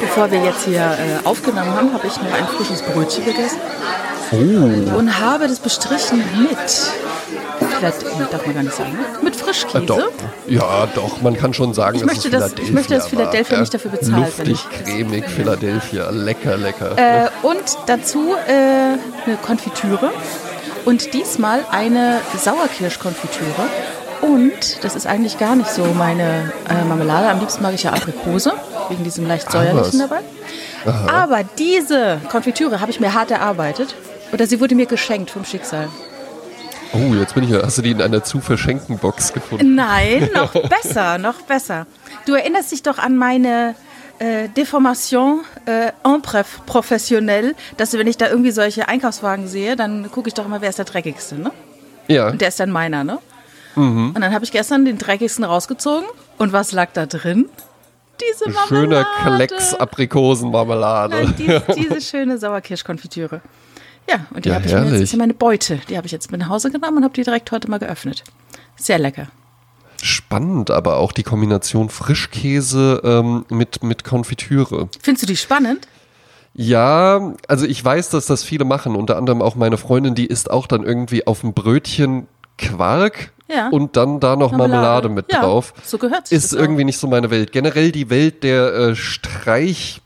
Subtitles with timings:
[0.00, 3.58] bevor wir jetzt hier äh, aufgenommen haben, habe ich noch ein frisches Brötchen gegessen.
[4.32, 4.96] Oh.
[4.98, 6.58] Und habe das bestrichen mit,
[7.78, 8.02] vielleicht
[8.32, 8.98] darf man gar nicht sagen, ne?
[9.22, 9.78] mit Frischkäse.
[9.78, 10.08] Äh, doch.
[10.46, 13.02] Ja, doch, man kann schon sagen, Ich dass möchte es das- Philadelphia ich möchte, dass
[13.04, 13.60] war, Philadelphia ja.
[13.60, 16.96] nicht dafür bezahlt, wenn Luftig, cremig, Philadelphia, lecker, lecker.
[16.96, 18.52] Äh, und dazu äh,
[19.26, 20.10] eine Konfitüre.
[20.86, 23.66] Und diesmal eine Sauerkirschkonfitüre.
[24.22, 27.28] Und das ist eigentlich gar nicht so meine äh, Marmelade.
[27.28, 28.52] Am liebsten mag ich ja Aprikose,
[28.88, 30.08] wegen diesem leicht säuerlichen was.
[30.08, 31.12] dabei.
[31.12, 33.94] Aber diese Konfitüre habe ich mir hart erarbeitet.
[34.32, 35.88] Oder sie wurde mir geschenkt vom Schicksal.
[36.92, 37.62] Oh, jetzt bin ich ja.
[37.62, 39.74] Hast du die in einer zu verschenkten Box gefunden?
[39.74, 41.86] Nein, noch besser, noch besser.
[42.26, 43.74] Du erinnerst dich doch an meine
[44.18, 50.10] äh, Deformation äh, en bref, professionell, dass wenn ich da irgendwie solche Einkaufswagen sehe, dann
[50.10, 51.52] gucke ich doch immer, wer ist der dreckigste, ne?
[52.08, 52.30] Ja.
[52.30, 53.18] Und der ist dann meiner, ne?
[53.76, 54.08] Mhm.
[54.14, 56.06] Und dann habe ich gestern den dreckigsten rausgezogen.
[56.38, 57.46] Und was lag da drin?
[58.20, 58.68] Diese Marmelade.
[58.68, 59.06] Schöner
[59.36, 61.16] Klecks Aprikosenmarmelade.
[61.24, 63.40] Nein, diese, diese schöne Sauerkirschkonfitüre.
[64.08, 65.12] Ja, und die Ja, habe ich mir jetzt, herrlich.
[65.12, 65.80] ja meine Beute.
[65.88, 68.24] Die habe ich jetzt mit nach Hause genommen und habe die direkt heute mal geöffnet.
[68.76, 69.28] Sehr lecker.
[70.02, 74.88] Spannend, aber auch die Kombination Frischkäse ähm, mit, mit Konfitüre.
[75.02, 75.86] Findest du die spannend?
[76.54, 78.96] Ja, also ich weiß, dass das viele machen.
[78.96, 82.26] Unter anderem auch meine Freundin, die isst auch dann irgendwie auf dem Brötchen
[82.58, 83.68] Quark Ja.
[83.68, 85.74] und dann da noch Marmelade, mit ja, drauf.
[85.84, 86.62] So gehört Ist das auch.
[86.62, 87.52] irgendwie nicht so meine Welt.
[87.52, 88.96] Generell die Welt der äh,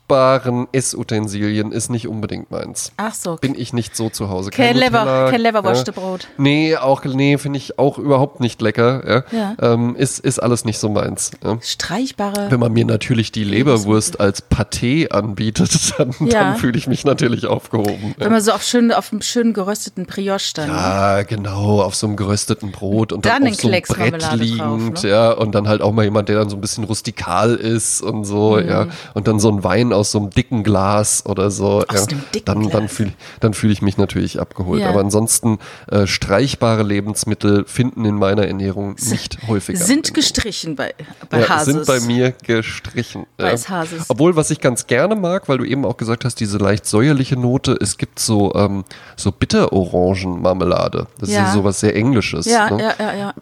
[0.09, 2.93] streichbaren Essutensilien ist nicht unbedingt meins.
[2.99, 3.37] Ach so.
[3.37, 4.51] Bin ich nicht so zu Hause.
[4.51, 6.29] Kein Lever- Nutella, kein Leverwurstebrot.
[6.37, 9.25] Nee, auch, nee, finde ich auch überhaupt nicht lecker.
[9.33, 9.55] Ja.
[9.59, 9.73] Ja.
[9.73, 11.31] Ähm, ist, ist alles nicht so meins.
[11.43, 11.57] Ja.
[11.63, 12.51] Streichbare.
[12.51, 16.45] Wenn man mir natürlich die Leberwurst als Paté anbietet, dann, Ja.
[16.45, 18.15] dann fühle ich mich natürlich aufgehoben.
[18.19, 20.69] Wenn man so auf, schön, auf einem schönen gerösteten Brioche dann.
[20.69, 24.37] Ja, genau, auf so einem gerösteten Brot und dann, Dann auf so einem Brett Marmelade
[24.43, 25.09] liegend, drauf, ne?
[25.11, 28.25] ja, und dann halt auch mal jemand, der dann so ein bisschen rustikal ist und
[28.25, 28.69] so, Mhm.
[28.69, 32.41] ja, und dann so ein Wein aus so einem dicken Glas oder so, Aus ja,
[32.45, 34.83] dann, dann fühle dann fühl ich mich natürlich abgeholt.
[34.83, 34.91] Ja.
[34.91, 35.59] Aber ansonsten
[35.91, 39.79] äh, streichbare Lebensmittel finden in meiner Ernährung nicht häufiger.
[39.79, 40.95] Sind gestrichen bei,
[41.31, 41.75] bei ja, Hases.
[41.75, 43.27] sind bei mir gestrichen.
[43.37, 43.69] Bei ja.
[43.69, 44.05] Hases.
[44.09, 47.37] Obwohl, was ich ganz gerne mag, weil du eben auch gesagt hast, diese leicht säuerliche
[47.37, 48.85] Note, es gibt so, ähm,
[49.17, 51.07] so Bitterorangenmarmelade.
[51.19, 52.47] Das ist ja sowas sehr Englisches.
[52.47, 52.83] Ja, ne?
[52.83, 53.35] ja, ja, ja.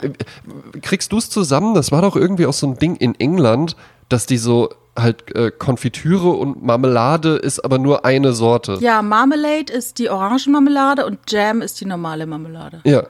[0.81, 1.75] Kriegst du es zusammen?
[1.75, 3.77] Das war doch irgendwie auch so ein Ding in England,
[4.09, 8.79] dass die so halt äh, Konfitüre und Marmelade ist aber nur eine Sorte.
[8.81, 12.81] Ja, Marmalade ist die Orangenmarmelade und Jam ist die normale Marmelade.
[12.85, 13.05] Ja.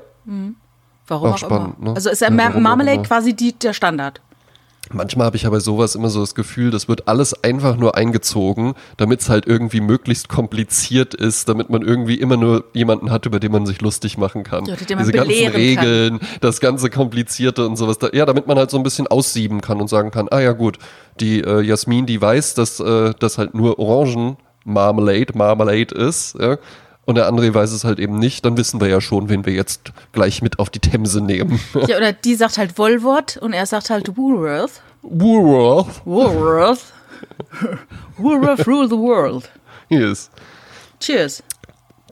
[1.09, 1.91] Warum Auch auch, spannend, immer.
[1.91, 1.95] ne?
[1.97, 3.05] Also ist ja Ja, Mar warum auch Marmalade immer.
[3.05, 4.21] quasi die, der Standard.
[4.93, 8.75] Manchmal habe ich aber sowas immer so das Gefühl, das wird alles einfach nur eingezogen,
[8.97, 13.41] damit es halt irgendwie möglichst kompliziert ist, damit man irgendwie immer nur jemanden hat, über
[13.41, 14.65] den man sich lustig machen kann.
[14.67, 15.61] Ja, Diese ganzen belehren kann.
[15.61, 17.99] Regeln, das ganze Komplizierte und sowas.
[17.99, 20.53] Da, ja, damit man halt so ein bisschen aussieben kann und sagen kann, ah ja
[20.53, 20.79] gut,
[21.21, 26.59] die äh, Jasmin, die weiß, dass äh, das halt nur Orangenmarmelade, Marmelade ist, ja.
[27.05, 29.53] Und der andere weiß es halt eben nicht, dann wissen wir ja schon, wen wir
[29.53, 31.61] jetzt gleich mit auf die Themse nehmen.
[31.89, 34.81] Ja, oder die sagt halt Woolworth und er sagt halt Woolworth.
[35.03, 36.01] Woolworth.
[36.05, 36.93] Woolworth.
[38.19, 39.51] Woolworth rule the world.
[39.89, 40.31] Yes.
[41.01, 41.43] Cheers.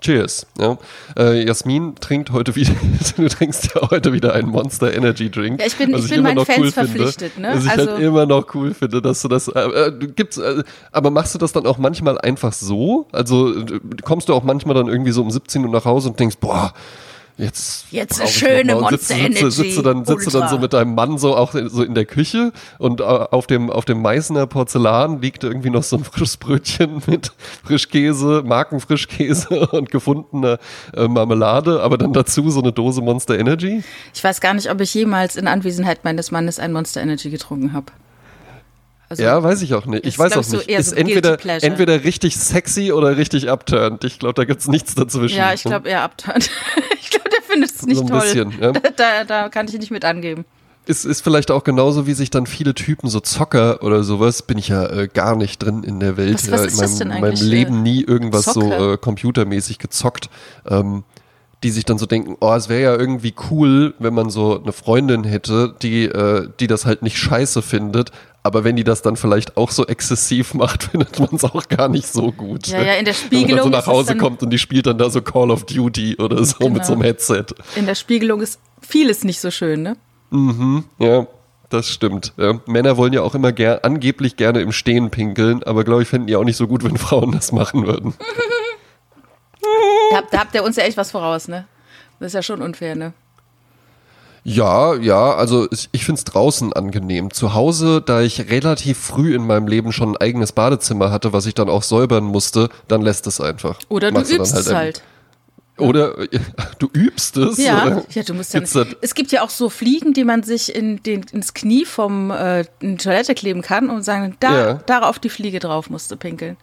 [0.00, 0.46] Cheers.
[0.58, 0.78] Ja.
[1.18, 2.72] Äh, Jasmin trinkt heute wieder,
[3.16, 5.60] du trinkst ja heute wieder einen Monster Energy Drink.
[5.60, 7.52] Ja, ich bin- ich bin meinen Fans finde, verpflichtet, ne?
[7.54, 10.62] Was ich Also- halt immer noch cool finde, dass du das, äh, äh, gibst, äh,
[10.92, 13.06] aber machst du das dann auch manchmal einfach so?
[13.12, 16.18] Also äh, kommst du auch manchmal dann irgendwie so um 17 Uhr nach Hause und
[16.18, 16.72] denkst, boah,
[17.40, 20.94] Jetzt, Jetzt ich schöne Monster sitzt, sitzt, du dann, sitzt du dann so mit deinem
[20.94, 24.46] Mann so auch in- so in der Küche und äh, auf dem, auf dem Meißner
[24.46, 27.32] Porzellan liegt irgendwie noch so ein frisches Brötchen mit
[27.64, 30.58] Frischkäse, Markenfrischkäse und gefundener
[30.94, 33.82] äh, Marmelade, aber dann dazu so eine Dose Monster Energy.
[34.14, 37.72] Ich weiß gar nicht, ob ich jemals in Anwesenheit meines Mannes ein Monster Energy getrunken
[37.72, 37.86] habe.
[39.08, 40.04] Also, Ja, weiß ich auch nicht.
[40.06, 40.68] Ich Ist, weiß auch ich, so nicht.
[40.68, 44.04] eher ist so entweder, entweder richtig sexy oder richtig upturned.
[44.04, 45.36] Ich glaube, da gibt's nichts dazwischen.
[45.36, 46.48] Ja, ich glaube eher abturnt.
[47.50, 48.20] findet es nicht So ein toll.
[48.20, 48.72] bisschen, ja.
[48.96, 50.44] da, da kann ich nicht mit angeben.
[50.86, 54.56] Es ist vielleicht auch genauso, wie sich dann viele Typen, so Zocker oder sowas, bin
[54.58, 56.34] ich ja äh, gar nicht drin in der Welt.
[56.50, 58.92] Was- was ja, ist in meinem, meinem Leben äh, nie irgendwas so Zocker?
[58.94, 60.30] äh, computermäßig gezockt.
[60.66, 61.04] Ähm,
[61.62, 64.72] die sich dann so denken, oh, es wäre ja irgendwie cool, wenn man so eine
[64.72, 68.12] Freundin hätte, die, äh, die das halt nicht scheiße findet,
[68.42, 71.88] aber wenn die das dann vielleicht auch so exzessiv macht, findet man es auch gar
[71.88, 72.68] nicht so gut.
[72.68, 74.86] Ja, ja, in der Wenn man dann so Spiegelung nach Hause kommt und die spielt
[74.86, 76.84] dann da so Call of Duty oder so mit Genau.
[76.84, 77.44] so einem Headset.
[77.76, 79.96] In der Spiegelung ist vieles nicht so schön, ne?
[80.98, 81.26] Ja,
[81.68, 82.32] das stimmt.
[82.38, 82.58] Ja.
[82.66, 86.26] Männer wollen ja auch immer ger angeblich gerne im Stehen pinkeln, aber glaube ich, fänden
[86.26, 88.14] die auch nicht so gut, wenn Frauen das machen würden.
[90.10, 91.66] Da, habt- da habt ihr uns ja echt was voraus, ne?
[92.18, 93.12] Das ist ja schon unfair, ne?
[94.42, 97.30] Ja, ja, also ich finde es draußen angenehm.
[97.30, 101.44] Zu Hause, da ich relativ früh in meinem Leben schon ein eigenes Badezimmer hatte, was
[101.44, 103.78] ich dann auch säubern musste, dann lässt es einfach.
[103.90, 105.02] Oder du Machst übst dann es halt.
[105.76, 106.14] Oder
[106.78, 107.58] du übst es?
[107.58, 108.02] Ja, oder?
[108.10, 108.74] ja, du musst ja nicht.
[109.02, 112.64] Es gibt ja auch so Fliegen, die man sich in den, ins Knie vom äh,
[112.80, 114.74] in Toilette kleben kann und sagen, da, Ja.
[114.86, 116.56] darauf die Fliege drauf musst du pinkeln.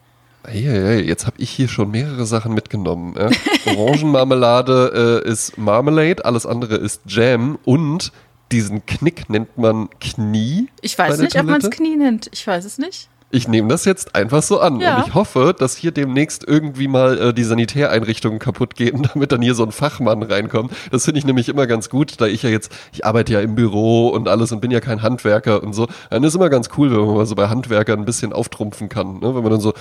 [0.46, 3.14] Hey, hey, jetzt habe ich hier schon mehrere Sachen mitgenommen.
[3.18, 3.30] Ja?
[3.76, 8.12] Orangenmarmelade äh, ist Marmalade, alles andere ist Jam und
[8.50, 10.68] diesen Knick nennt man Knie.
[10.80, 11.76] Ich weiß nicht, ob man es Toilette.
[11.76, 12.30] Knie nennt.
[12.32, 13.08] Ich weiß es nicht.
[13.30, 14.96] Ich nehme das jetzt einfach so an Ja.
[14.96, 19.42] und ich hoffe, dass hier demnächst irgendwie mal äh, die Sanitäreinrichtungen kaputt gehen, damit dann
[19.42, 20.72] hier so ein Fachmann reinkommt.
[20.90, 23.54] Das finde ich nämlich immer ganz gut, da ich ja jetzt, ich arbeite ja im
[23.54, 25.88] Büro und alles und bin ja kein Handwerker und so.
[26.08, 29.18] Dann ist immer ganz cool, wenn man mal so bei Handwerkern ein bisschen auftrumpfen kann,
[29.18, 29.34] ne?
[29.34, 29.74] wenn man dann so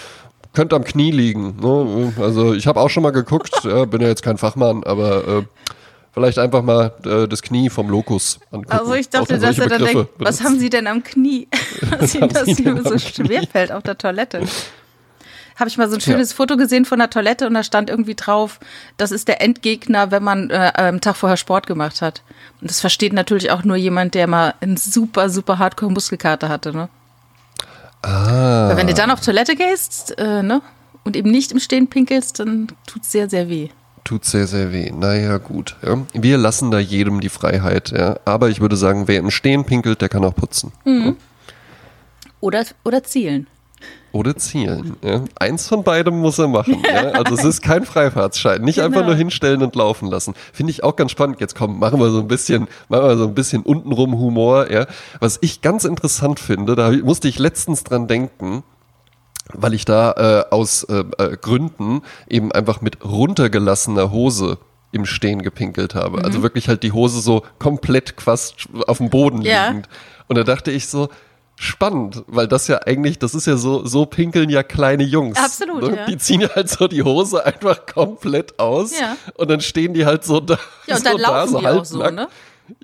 [0.54, 1.56] könnte am Knie liegen.
[1.62, 2.14] Ne?
[2.20, 5.44] Also ich habe auch schon mal geguckt, ja, bin ja jetzt kein Fachmann, aber äh,
[6.14, 8.72] vielleicht einfach mal äh, das Knie vom Lokus angucken.
[8.72, 11.48] Also ich dachte, dass er dann denkt, was haben Sie denn am Knie?
[12.00, 13.48] Was Ihnen das so schwer Knie?
[13.48, 14.42] fällt auf der Toilette.
[15.58, 18.14] Habe ich mal so ein schönes Foto gesehen von der Toilette und da stand irgendwie
[18.14, 18.60] drauf,
[18.98, 22.22] das ist der Endgegner, wenn man äh, am Tag vorher Sport gemacht hat.
[22.62, 26.74] Und das versteht natürlich auch nur jemand, der mal einen super, super Hardcore Muskelkater hatte.
[26.74, 26.90] Ne?
[28.07, 28.69] Ah.
[28.69, 30.62] Weil wenn du dann auf Toilette gehst äh, ne,
[31.04, 33.69] und eben nicht im Stehen pinkelst, dann tut es sehr, sehr weh.
[34.04, 34.89] Tut sehr, sehr weh.
[34.92, 35.75] Naja, gut.
[35.86, 35.98] Ja.
[36.13, 37.92] Wir lassen da jedem die Freiheit.
[37.92, 38.18] Ja.
[38.24, 40.71] Aber ich würde sagen, wer im Stehen pinkelt, der kann auch putzen.
[42.39, 43.48] Oder, oder zielen.
[44.13, 44.95] Oder zielen.
[45.04, 45.21] Ja.
[45.36, 46.81] Eins von beidem muss er machen.
[46.83, 47.12] Ja.
[47.12, 48.62] Also es ist kein Freifahrtsschein.
[48.62, 49.07] Nicht einfach Genau.
[49.09, 50.33] nur hinstellen und laufen lassen.
[50.54, 51.39] Finde ich auch ganz spannend.
[51.39, 54.71] Jetzt komm, machen wir so ein bisschen, machen wir so ein bisschen untenrum Humor.
[54.71, 54.88] Ja.
[55.19, 58.63] Was ich ganz interessant finde, da musste ich letztens dran denken,
[59.54, 60.12] weil ich da
[60.50, 64.57] äh, aus äh, äh, Gründen eben einfach mit runtergelassener Hose
[64.92, 66.19] im Stehen gepinkelt habe.
[66.19, 66.25] Mhm.
[66.25, 68.54] Also wirklich halt die Hose so komplett quasi
[68.88, 69.68] auf dem Boden Ja.
[69.68, 69.89] liegend.
[70.27, 71.09] Und da dachte ich so,
[71.59, 75.38] spannend, weil das ja eigentlich, das ist ja so, so pinkeln ja kleine Jungs.
[75.38, 75.98] Absolut, ne?
[75.98, 76.06] ja.
[76.06, 79.18] Die ziehen halt so die Hose einfach komplett aus Ja.
[79.36, 80.57] und dann stehen die halt so da.
[80.86, 82.27] Ja, und so dann da, laufen so die auch so, ne?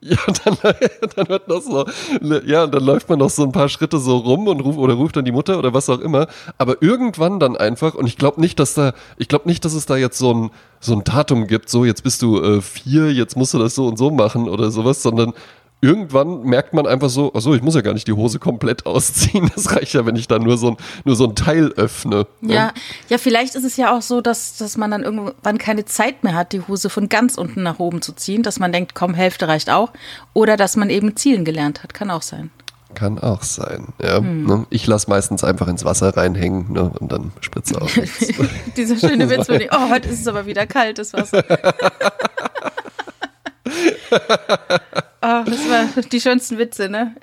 [0.01, 0.57] Ja, dann,
[1.15, 1.85] dann wird noch so,
[2.45, 4.93] ja, und dann läuft man noch so ein paar Schritte so rum und ruft oder
[4.93, 6.27] ruft dann die Mutter oder was auch immer.
[6.57, 9.85] Aber irgendwann dann einfach, und ich glaube nicht, dass da, ich glaube nicht, dass es
[9.85, 13.35] da jetzt so ein, so ein Datum gibt, so jetzt bist du äh, vier, jetzt
[13.35, 15.33] musst du das so und so machen oder sowas, sondern
[15.83, 19.51] irgendwann merkt man einfach so, achso, ich muss ja gar nicht die Hose komplett ausziehen.
[19.53, 22.25] Das reicht ja, wenn ich da nur so ein, nur so ein Teil öffne.
[22.41, 22.53] ne?
[22.53, 22.73] Ja,
[23.09, 26.33] ja, vielleicht ist es ja auch so, dass, dass man dann irgendwann keine Zeit mehr
[26.35, 29.47] hat, die Hose von ganz unten nach oben zu ziehen, dass man denkt, komm, Hälfte
[29.47, 29.91] reicht auch.
[30.33, 32.49] Oder dass man eben zielen gelernt hat, kann auch sein.
[32.95, 33.87] Kann auch sein.
[34.01, 34.45] Ja, Hm.
[34.45, 34.65] ne?
[34.69, 36.91] Ich lasse meistens einfach ins Wasser reinhängen ne?
[36.99, 38.27] und dann spritze auch nichts.
[38.77, 41.43] Dieser schöne Witz, wenn ich, oh, heute ist es aber wieder kalt, das Wasser.
[45.25, 47.15] Oh, das war die schönsten Witze, ne?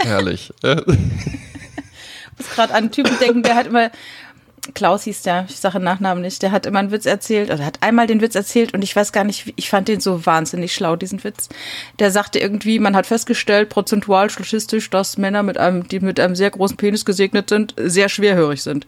[0.00, 0.52] Herrlich.
[0.62, 0.86] Ich
[2.38, 3.90] muss gerade an einen Typen denken, der hat immer,
[4.74, 7.82] Klaus hieß der, ich sage Nachnamen nicht, der hat immer einen Witz erzählt, oder hat
[7.82, 10.72] einmal den Witz erzählt und ich weiß gar nicht, wie- ich fand den so wahnsinnig
[10.72, 11.48] schlau, diesen Witz.
[11.98, 16.36] Der sagte irgendwie, man hat festgestellt, prozentual statistisch, dass Männer mit einem, die mit einem
[16.36, 18.86] sehr großen Penis gesegnet sind, sehr schwerhörig sind.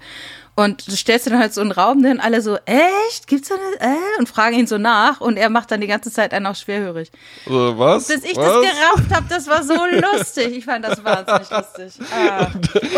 [0.57, 3.27] Und du stellst dir dann halt so einen Raum, und alle so, echt?
[3.27, 4.19] Gibt's da eine, äh?
[4.19, 7.11] Und fragen ihn so nach und er macht dann die ganze Zeit einen auch schwerhörig.
[7.47, 8.09] So, was?
[8.09, 8.45] Bis ich was?
[8.45, 9.75] das gerafft habe, das war so
[10.15, 10.57] lustig.
[10.57, 12.07] Ich fand das wahnsinnig lustig.
[12.13, 12.49] Ah.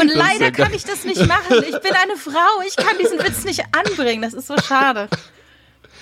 [0.00, 1.62] Und leider ja kann ich das nicht machen.
[1.62, 2.62] Ich bin eine Frau.
[2.66, 4.22] Ich kann diesen Witz nicht anbringen.
[4.22, 5.08] Das ist so schade.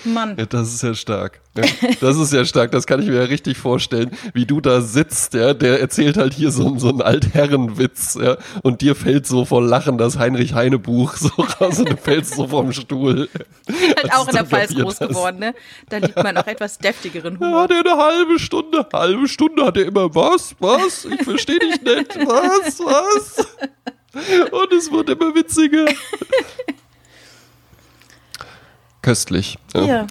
[0.05, 0.35] Mann.
[0.37, 1.41] Ja, das ist ja stark.
[1.55, 1.63] Ja,
[1.99, 2.71] das ist ja stark.
[2.71, 5.33] Das kann ich mir ja richtig vorstellen, wie du da sitzt.
[5.33, 8.17] Ja, der erzählt halt hier so, so einen Altherrenwitz.
[8.21, 11.29] Ja, und dir fällt so vor Lachen das Heinrich Heine Buch so
[11.59, 13.27] raus und du fällst so vom Stuhl.
[13.69, 15.09] Halt auch in der Pfalz groß hast.
[15.09, 15.53] geworden, ne?
[15.89, 17.61] Da liegt man auch etwas deftigeren Ja, Humor.
[17.63, 21.81] hat er eine halbe Stunde, halbe Stunde hat er immer was, was, ich verstehe dich
[21.81, 23.47] nicht, was, was.
[24.51, 25.85] Und es wird immer witziger.
[29.01, 29.57] Köstlich.
[29.73, 29.83] Ja.
[29.85, 30.07] Ja.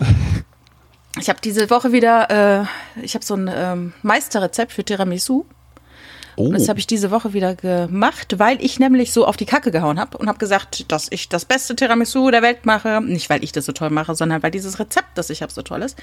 [1.18, 2.66] Ich habe diese Woche wieder,
[2.96, 5.44] äh, ich habe so ein ähm, Meisterrezept für Tiramisu.
[6.36, 9.70] Oh, Das habe ich diese Woche wieder gemacht, weil ich nämlich so auf die Kacke
[9.72, 13.00] gehauen habe und habe gesagt, dass ich das beste Tiramisu der Welt mache.
[13.02, 15.62] Nicht, weil ich das so toll mache, sondern weil dieses Rezept, das ich habe, so
[15.62, 15.98] toll ist.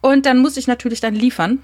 [0.00, 1.60] Und dann muss ich natürlich dann liefern.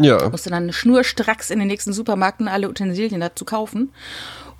[0.00, 0.28] ja.
[0.28, 3.92] Musste dann schnurstracks in den nächsten Supermärkten alle Utensilien dazu kaufen.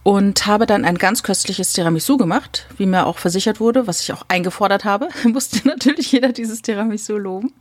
[0.02, 4.12] Und habe dann ein ganz köstliches Tiramisu gemacht, wie mir auch versichert wurde, was ich
[4.12, 5.08] auch eingefordert habe.
[5.24, 7.52] Musste natürlich jeder dieses Tiramisu loben.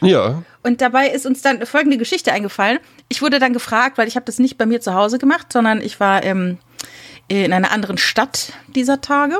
[0.00, 0.42] Ja.
[0.64, 2.78] Und dabei ist uns dann folgende Geschichte eingefallen.
[3.08, 5.80] Ich wurde dann gefragt, weil ich habe das nicht bei mir zu Hause gemacht, sondern
[5.80, 6.58] ich war ähm,
[7.28, 9.38] in einer anderen Stadt dieser Tage,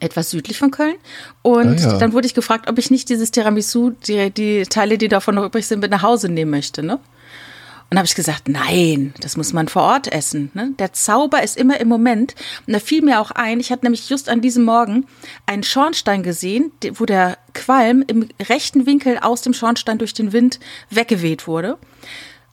[0.00, 0.96] etwas südlich von Köln.
[1.42, 1.98] Und Ah, ja.
[1.98, 5.46] dann wurde ich gefragt, ob ich nicht dieses Tiramisu, die, die Teile, die davon noch
[5.46, 6.82] übrig sind, mit nach Hause nehmen möchte.
[6.82, 7.00] Ne?
[7.90, 10.50] Und habe ich gesagt, nein, das muss man vor Ort essen.
[10.52, 10.72] Ne?
[10.78, 12.34] Der Zauber ist immer im Moment.
[12.66, 15.06] Und da fiel mir auch ein, ich hatte nämlich just an diesem Morgen
[15.46, 20.60] einen Schornstein gesehen, wo der Qualm im rechten Winkel aus dem Schornstein durch den Wind
[20.90, 21.78] weggeweht wurde.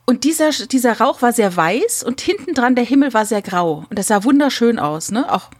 [0.06, 3.84] Und dieser, dieser Rauch war sehr weiß und hinten dran der Himmel war sehr grau.
[3.90, 5.30] Und das sah wunderschön aus, ne?
[5.30, 5.50] Auch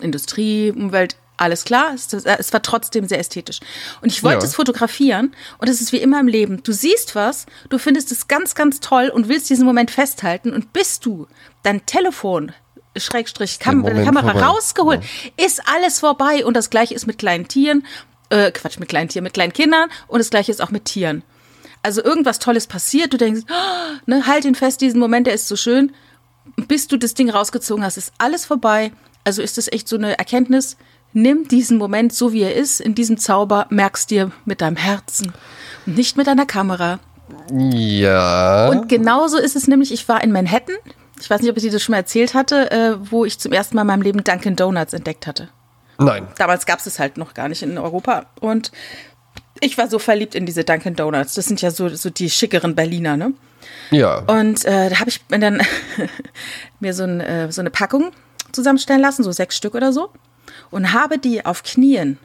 [0.00, 3.60] Industrie, Umwelt, alles klar, es, es, war trotzdem sehr ästhetisch.
[4.00, 4.44] Und ich wollte ja.
[4.44, 6.62] es fotografieren und es ist wie immer im Leben.
[6.62, 10.72] Du siehst was, du findest es ganz, ganz toll und willst diesen Moment festhalten und
[10.72, 11.26] bis du
[11.62, 12.52] dein Telefon
[12.96, 14.46] Schrägstrich Kam Kamera vorbei.
[14.46, 15.46] rausgeholt, ja.
[15.46, 17.86] ist alles vorbei und das gleiche ist mit kleinen Tieren,
[18.28, 21.22] äh, Quatsch, mit kleinen Tieren, mit kleinen Kindern und das gleiche ist auch mit Tieren.
[21.82, 25.48] Also irgendwas Tolles passiert, du denkst, oh, ne, halt ihn fest, diesen Moment, der ist
[25.48, 25.92] so schön.
[26.68, 28.92] Bis du das Ding rausgezogen hast, ist alles vorbei.
[29.24, 30.76] Also ist das echt so eine Erkenntnis,
[31.12, 35.32] Nimm diesen Moment so, wie er ist, in diesem Zauber, merkst dir mit deinem Herzen
[35.86, 37.00] und nicht mit deiner Kamera.
[37.50, 38.68] Ja.
[38.68, 40.76] Und genauso ist es nämlich, ich war in Manhattan,
[41.20, 43.52] ich weiß nicht, ob ich dir das schon mal erzählt hatte, äh, wo ich zum
[43.52, 45.48] ersten Mal in meinem Leben Dunkin' Donuts entdeckt hatte.
[45.98, 46.26] Nein.
[46.36, 48.26] Damals gab es es halt noch gar nicht in Europa.
[48.40, 48.72] Und
[49.60, 51.34] ich war so verliebt in diese Dunkin' Donuts.
[51.34, 53.34] Das sind ja so, so die schickeren Berliner, ne?
[53.90, 54.18] Ja.
[54.20, 55.62] Und äh, da habe ich dann
[56.80, 58.10] mir so, ein, äh, so eine Packung
[58.50, 60.10] zusammenstellen lassen, so sechs Stück oder so
[60.72, 62.18] und habe die auf Knien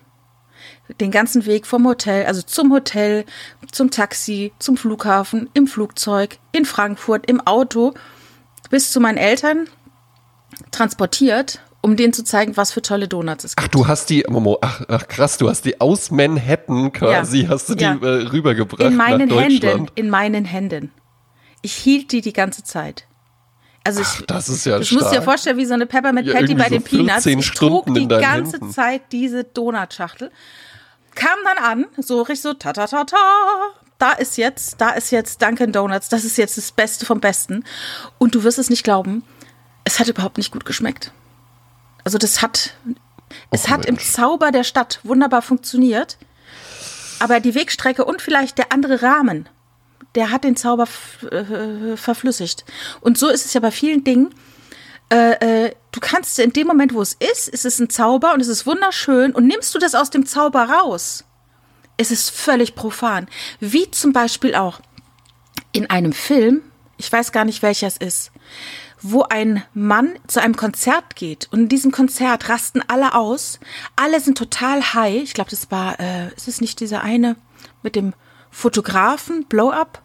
[0.99, 3.25] den ganzen Weg vom Hotel, also zum Hotel,
[3.71, 7.93] zum Taxi, zum Flughafen, im Flugzeug, in Frankfurt, im Auto,
[8.69, 9.67] bis zu meinen Eltern
[10.71, 13.67] transportiert, um denen zu zeigen, was für tolle Donuts es gibt.
[13.67, 17.49] Ach, du hast die, Momo, ach, ach krass, du hast die aus Manhattan quasi, ja.
[17.49, 17.97] hast du die ja.
[18.01, 20.91] äh, rübergebracht in meinen nach Händen, in meinen Händen.
[21.61, 23.06] Ich hielt die die ganze Zeit.
[23.87, 26.51] Also ich, Ach, das ist ja Ich muss dir vorstellen, wie so eine Peppermint Patty
[26.51, 27.25] ja, bei den so Peanuts.
[27.25, 28.71] Ich trug die ganze Händen.
[28.71, 30.29] Zeit diese Donutschachtel.
[31.15, 33.17] Kam dann an, so richtig so ta ta ta ta.
[33.97, 36.09] Da ist jetzt, da ist jetzt Dunkin' Donuts.
[36.09, 37.63] Das ist jetzt das Beste vom Besten.
[38.17, 39.23] Und du wirst es nicht glauben,
[39.85, 41.13] es hat überhaupt nicht gut geschmeckt.
[42.03, 42.73] Also das hat,
[43.51, 43.87] es hat Mensch.
[43.87, 46.17] im Zauber der Stadt wunderbar funktioniert.
[47.19, 49.47] Aber die Wegstrecke und vielleicht der andere Rahmen
[50.15, 50.87] der hat den Zauber
[51.31, 52.65] äh, verflüssigt.
[53.01, 54.33] Und so ist es ja bei vielen Dingen.
[55.09, 58.41] Äh, äh, du kannst in dem Moment, wo es ist, ist es ein Zauber und
[58.41, 61.23] es ist wunderschön und nimmst du das aus dem Zauber raus,
[61.97, 63.27] ist es völlig profan.
[63.59, 64.81] Wie zum Beispiel auch
[65.71, 66.61] in einem Film,
[66.97, 68.31] ich weiß gar nicht welcher es ist,
[69.01, 73.59] wo ein Mann zu einem Konzert geht und in diesem Konzert rasten alle aus,
[73.95, 75.23] alle sind total high.
[75.23, 77.35] Ich glaube, das war, äh, ist es nicht dieser eine
[77.83, 78.13] mit dem
[78.51, 80.01] Fotografen, Blow-Up?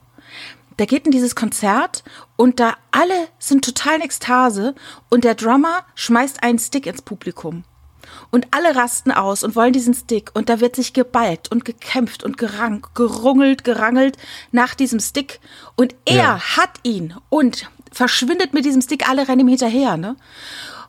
[0.78, 2.02] der geht in dieses Konzert
[2.36, 4.74] und da alle sind total in Ekstase
[5.10, 7.64] und der Drummer schmeißt einen Stick ins Publikum.
[8.30, 12.24] Und alle rasten aus und wollen diesen Stick und da wird sich geballt und gekämpft
[12.24, 14.16] und gerang, gerungelt, gerangelt
[14.50, 15.40] nach diesem Stick
[15.76, 16.40] und er ja.
[16.56, 20.16] hat ihn und verschwindet mit diesem Stick, alle rennen ihm hinterher, ne?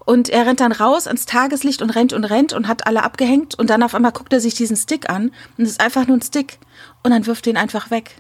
[0.06, 3.58] Und er rennt dann raus ans Tageslicht und rennt und rennt und hat alle abgehängt
[3.58, 6.18] und dann auf einmal guckt er sich diesen Stick an und es ist einfach nur
[6.18, 6.60] ein Stick
[7.04, 8.16] und dann wirft er ihn einfach weg.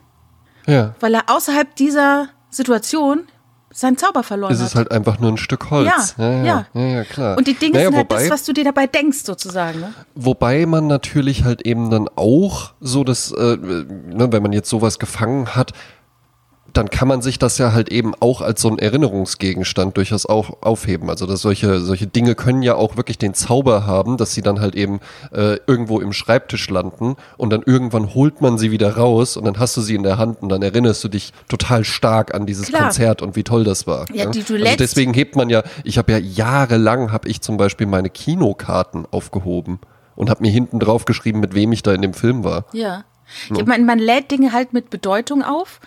[0.65, 0.95] Ja.
[0.99, 3.27] Weil er außerhalb dieser Situation
[3.73, 4.59] seinen Zauber verloren hat.
[4.59, 6.15] Es ist halt einfach nur ein Stück Holz.
[6.17, 6.65] Ja, ja, ja.
[6.73, 7.37] ja, ja klar.
[7.37, 9.79] Und die Dinge naja, sind halt wobei, das, was du dir dabei denkst, sozusagen.
[9.79, 9.93] Ne?
[10.15, 14.99] Wobei man natürlich halt eben dann auch so das, äh, ne, wenn man jetzt sowas
[14.99, 15.73] gefangen hat,
[16.73, 20.57] dann kann man sich das ja halt eben auch als so ein Erinnerungsgegenstand durchaus auch
[20.61, 21.09] aufheben.
[21.09, 24.59] Also dass solche, solche Dinge können ja auch wirklich den Zauber haben, dass sie dann
[24.59, 24.99] halt eben
[25.31, 29.59] äh, irgendwo im Schreibtisch landen und dann irgendwann holt man sie wieder raus und dann
[29.59, 32.67] hast du sie in der Hand und dann erinnerst du dich total stark an dieses
[32.67, 32.83] Klar.
[32.83, 34.05] Konzert und wie toll das war.
[34.09, 34.31] Ja, ja?
[34.31, 37.85] Die du also deswegen hebt man ja, ich habe ja jahrelang, habe ich zum Beispiel
[37.85, 39.79] meine Kinokarten aufgehoben
[40.15, 42.65] und habe mir hinten drauf geschrieben, mit wem ich da in dem Film war.
[42.73, 43.03] Ja.
[43.55, 43.63] ja.
[43.65, 45.79] Man, man lädt Dinge halt mit Bedeutung auf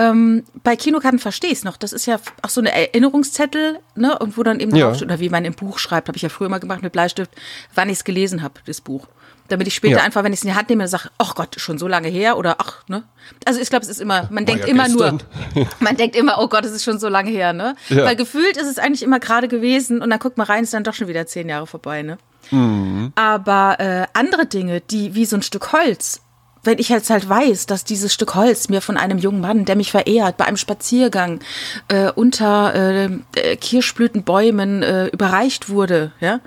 [0.00, 1.76] ähm, bei Kinokarten verstehe ich es noch.
[1.76, 4.18] Das ist ja auch so eine Erinnerungszettel, ne?
[4.18, 4.86] Und wo dann eben ja.
[4.86, 7.30] draufsteht, oder wie man im Buch schreibt, habe ich ja früher mal gemacht mit Bleistift,
[7.74, 9.06] wann ich es gelesen habe, das Buch.
[9.48, 10.02] Damit ich später ja.
[10.02, 12.38] einfach, wenn ich es in die Hand nehme, sage, ach Gott, schon so lange her
[12.38, 13.02] oder ach, ne?
[13.44, 15.20] Also ich glaube, es ist immer, man oh, denkt ja, immer gestern.
[15.54, 17.74] nur, man denkt immer, oh Gott, es ist schon so lange her, ne?
[17.90, 20.84] Weil gefühlt ist es eigentlich immer gerade gewesen und dann guckt man rein, ist dann
[20.84, 22.16] doch schon wieder zehn Jahre vorbei, ne?
[22.50, 23.12] Mhm.
[23.16, 26.22] Aber äh, andere Dinge, die wie so ein Stück Holz,
[26.62, 29.76] wenn ich jetzt halt weiß, dass dieses Stück Holz mir von einem jungen Mann, der
[29.76, 31.40] mich verehrt, bei einem Spaziergang
[31.88, 33.04] äh, unter äh,
[33.36, 36.40] äh Kirschblütenbäumen äh, überreicht wurde, ja,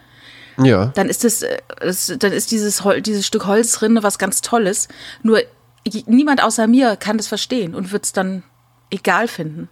[0.58, 0.88] ja.
[0.96, 4.41] dann ist das, äh, das dann ist dieses, Hol dieses Stück Holz drin was ganz
[4.41, 4.88] Tolles.
[5.24, 5.39] Nur
[6.05, 8.43] niemand außer mir kann das verstehen und wird es dann
[8.89, 9.70] egal finden.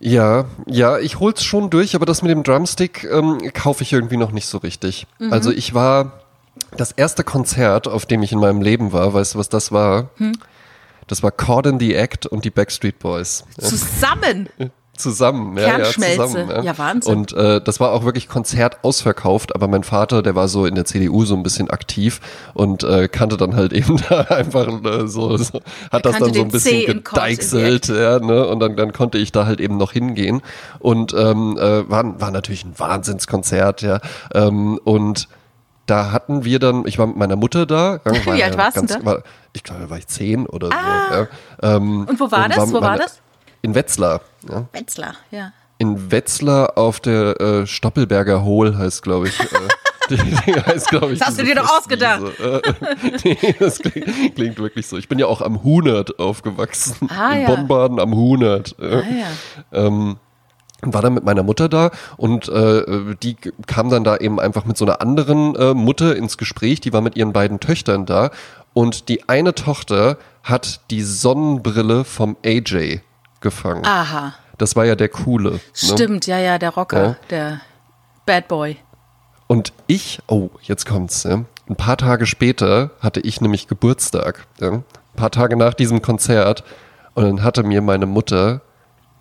[0.00, 4.18] Ja, ja, ich hol's schon durch, aber das mit dem Drumstick ähm, kaufe ich irgendwie
[4.18, 5.06] noch nicht so richtig.
[5.18, 5.32] Mhm.
[5.32, 6.23] Also ich war
[6.76, 10.10] das erste Konzert, auf dem ich in meinem Leben war, weißt du, was das war?
[10.16, 10.32] Hm.
[11.06, 13.44] Das war Caught in the Act und die Backstreet Boys.
[13.58, 14.48] Zusammen.
[14.96, 16.26] Zusammen, ja, ja, Kernschmelze.
[16.26, 16.50] zusammen.
[16.50, 17.12] Ja, Ja, Wahnsinn.
[17.12, 20.76] Und äh, das war auch wirklich Konzert ausverkauft, aber mein Vater, der war so in
[20.76, 22.20] der CDU so ein bisschen aktiv
[22.54, 26.34] und äh, kannte dann halt eben da einfach äh, so, so hat das kannte dann
[26.34, 28.46] so ein bisschen gedeichselt, ja, ne?
[28.46, 30.42] Und dann, dann konnte ich da halt eben noch hingehen.
[30.78, 34.00] Und ähm, äh, war, war natürlich ein Wahnsinnskonzert, ja.
[34.32, 35.28] Ähm, und
[35.86, 38.00] da hatten wir dann, ich war mit meiner Mutter da.
[38.04, 38.94] Ja, Wie ja alt warst du da?
[38.96, 39.04] Ah.
[39.04, 39.22] War,
[39.52, 40.72] ich glaube, da war ich zehn oder so.
[40.74, 41.28] Ja.
[41.62, 42.66] Ähm, Und wo war das?
[42.66, 43.20] mit Wo war das?
[43.62, 44.20] In Wetzlar.
[44.50, 44.66] Ja.
[44.72, 45.52] Wetzlar, ja.
[45.78, 49.40] In Wetzlar auf der äh, Stoppelberger Hohl heißt, glaube ich.
[49.40, 49.46] Äh,
[50.10, 51.18] die, die heißt, glaube ich.
[51.18, 52.22] Das hast du dir doch ausgedacht.
[52.38, 52.60] Äh,
[53.24, 54.96] nee, das klingt, klingt wirklich so.
[54.98, 57.08] Ich bin ja auch am Hunert aufgewachsen.
[57.10, 57.46] Ah, in ja.
[57.48, 58.76] Bonn-Baden am Hunert.
[58.78, 59.86] Äh, Ah, ja.
[59.86, 60.16] ähm,
[60.92, 63.36] war dann mit meiner Mutter da und äh, die
[63.66, 67.00] kam dann da eben einfach mit so einer anderen äh, Mutter ins Gespräch, die war
[67.00, 68.30] mit ihren beiden Töchtern da
[68.74, 73.00] und die eine Tochter hat die Sonnenbrille vom AJ
[73.40, 73.84] gefangen.
[73.86, 74.34] Aha.
[74.58, 75.52] Das war ja der coole.
[75.52, 75.60] Ne?
[75.72, 77.16] Stimmt, ja, ja, der Rocker, Ja.
[77.30, 77.60] der
[78.26, 78.76] Bad Boy.
[79.46, 81.24] Und ich, oh, jetzt kommt's.
[81.24, 81.44] Ja.
[81.68, 84.46] Ein paar Tage später hatte ich nämlich Geburtstag.
[84.60, 84.70] Ja.
[84.72, 84.84] Ein
[85.16, 86.64] paar Tage nach diesem Konzert.
[87.14, 88.60] Und dann hatte mir meine Mutter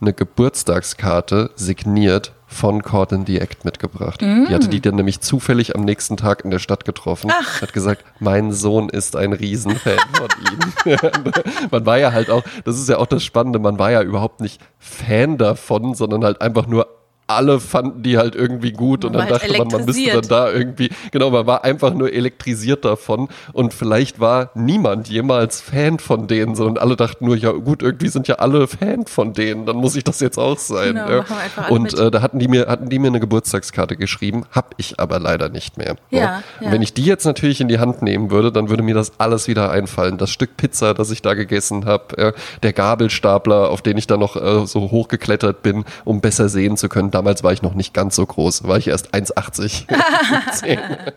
[0.04, 4.22] eine Geburtstagskarte signiert von in the Act mitgebracht.
[4.22, 7.32] Die hatte die dann nämlich zufällig am nächsten Tag in der Stadt getroffen.
[7.32, 11.00] Hat gesagt, mein Sohn ist ein Riesenfan von ihm.
[11.72, 14.40] man war ja halt auch, das ist ja auch das Spannende, man war ja überhaupt
[14.40, 16.88] nicht Fan davon, sondern halt einfach nur
[17.28, 20.12] alle fanden die halt irgendwie gut und Man dann war halt dachte man, man müsste
[20.12, 25.62] dann da irgendwie, genau, man war einfach nur elektrisiert davon und vielleicht war niemand jemals
[25.62, 29.34] Fan von denen, sondern alle dachten nur, ja gut, irgendwie sind ja alle Fan von
[29.34, 30.96] denen, dann muss ich das jetzt auch sein.
[30.96, 31.26] Genau, ja.
[31.70, 35.20] Und äh, da hatten die mir, hatten die mir eine Geburtstagskarte geschrieben, hab ich aber
[35.20, 35.96] leider nicht mehr.
[36.10, 36.72] Ja, Und ja.
[36.72, 39.48] Wenn ich die jetzt natürlich in die Hand nehmen würde, dann würde mir das alles
[39.48, 40.18] wieder einfallen.
[40.18, 44.18] Das Stück Pizza, das ich da gegessen habe, äh, der Gabelstapler, auf den ich da
[44.18, 47.12] noch äh, so hochgeklettert bin, um besser sehen zu können.
[47.24, 49.86] Damals war ich noch nicht ganz so groß, war ich erst 1,80.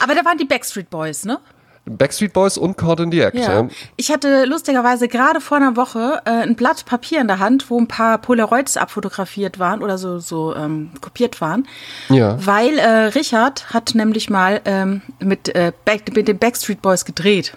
[0.00, 1.38] Aber da waren die Backstreet Boys, ne?
[1.84, 3.36] Backstreet Boys und Caught in the Act.
[3.36, 3.68] Ja.
[3.96, 7.78] Ich hatte lustigerweise gerade vor einer Woche äh, ein Blatt Papier in der Hand, wo
[7.78, 11.68] ein paar Polaroids abfotografiert waren oder so, so ähm, kopiert waren.
[12.08, 12.38] Ja.
[12.42, 17.54] Weil äh, Richard hat nämlich mal ähm, mit, äh, Back, mit den Backstreet Boys gedreht.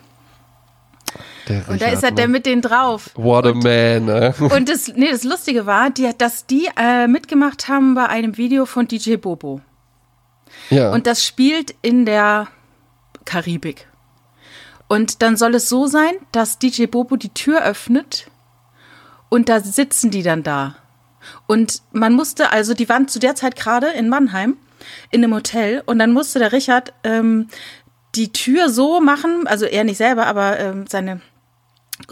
[1.47, 2.15] Der Und da ist er ne?
[2.15, 3.11] der mit denen drauf.
[3.15, 4.05] What a man.
[4.05, 4.33] Ne?
[4.39, 8.65] Und das, nee, das Lustige war, die, dass die äh, mitgemacht haben bei einem Video
[8.65, 9.61] von DJ Bobo.
[10.69, 10.91] Ja.
[10.91, 12.47] Und das spielt in der
[13.25, 13.87] Karibik.
[14.87, 18.29] Und dann soll es so sein, dass DJ Bobo die Tür öffnet
[19.29, 20.75] und da sitzen die dann da.
[21.45, 24.57] Und man musste, also die waren zu der Zeit gerade in Mannheim
[25.11, 27.47] in einem Hotel und dann musste der Richard ähm,
[28.15, 31.21] die Tür so machen, also er nicht selber, aber ähm, seine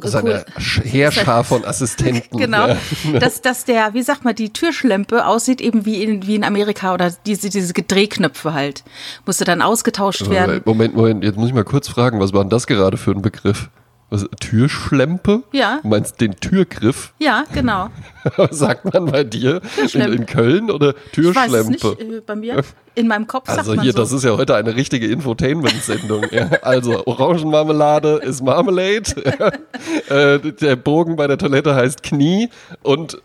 [0.04, 2.38] Seine Sch- Heerschar von Assistenten.
[2.38, 2.78] Genau, Ja.
[3.20, 6.94] dass, dass der, wie sagt man, die Türschlempe aussieht eben wie in, wie in Amerika
[6.94, 8.84] oder diese, diese Drehknöpfe halt.
[9.26, 10.62] Musste dann ausgetauscht werden.
[10.66, 13.22] Moment, Moment, jetzt muss ich mal kurz fragen, was war denn das gerade für ein
[13.22, 13.70] Begriff?
[14.24, 15.44] Was, Türschlempe?
[15.52, 15.80] Ja.
[15.82, 17.14] Du meinst den Türgriff?
[17.20, 17.90] Ja, genau.
[18.38, 19.56] Was sagt man bei dir?
[19.56, 20.16] In, Türschlempe.
[20.16, 22.18] in Köln oder Ich weiß nicht, Türschlempe?
[22.18, 22.64] äh, bei mir.
[22.96, 24.00] In meinem Kopf sagt Also man hier, so.
[24.00, 26.26] das ist ja heute eine richtige Infotainment-Sendung.
[26.32, 26.50] ja.
[26.62, 29.04] Also Orangenmarmelade ist Marmalade.
[30.10, 30.16] Ja.
[30.34, 32.50] Äh, der Bogen bei der Toilette heißt Knie.
[32.84, 33.22] Und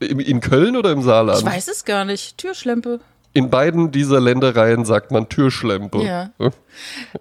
[0.00, 1.40] in, in Köln oder im Saarland?
[1.40, 2.38] ich weiß es gar nicht.
[2.38, 3.00] Türschlempe.
[3.38, 6.02] In beiden dieser Ländereien sagt man Türschlempe.
[6.02, 6.30] Ja.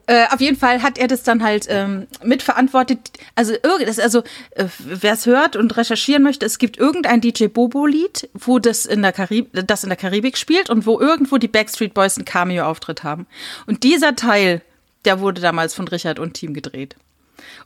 [0.07, 3.11] Äh, auf jeden Fall hat er das dann halt ähm, mitverantwortet.
[3.35, 3.53] Also,
[4.01, 4.23] also
[4.55, 9.03] äh, wer es hört und recherchieren möchte, es gibt irgendein DJ Bobo-Lied, wo das in,
[9.03, 13.03] der Karib das in der Karibik spielt und wo irgendwo die Backstreet Boys einen Cameo-Auftritt
[13.03, 13.27] haben.
[13.67, 14.63] Und dieser Teil,
[15.05, 16.95] der wurde damals von Richard und Team gedreht.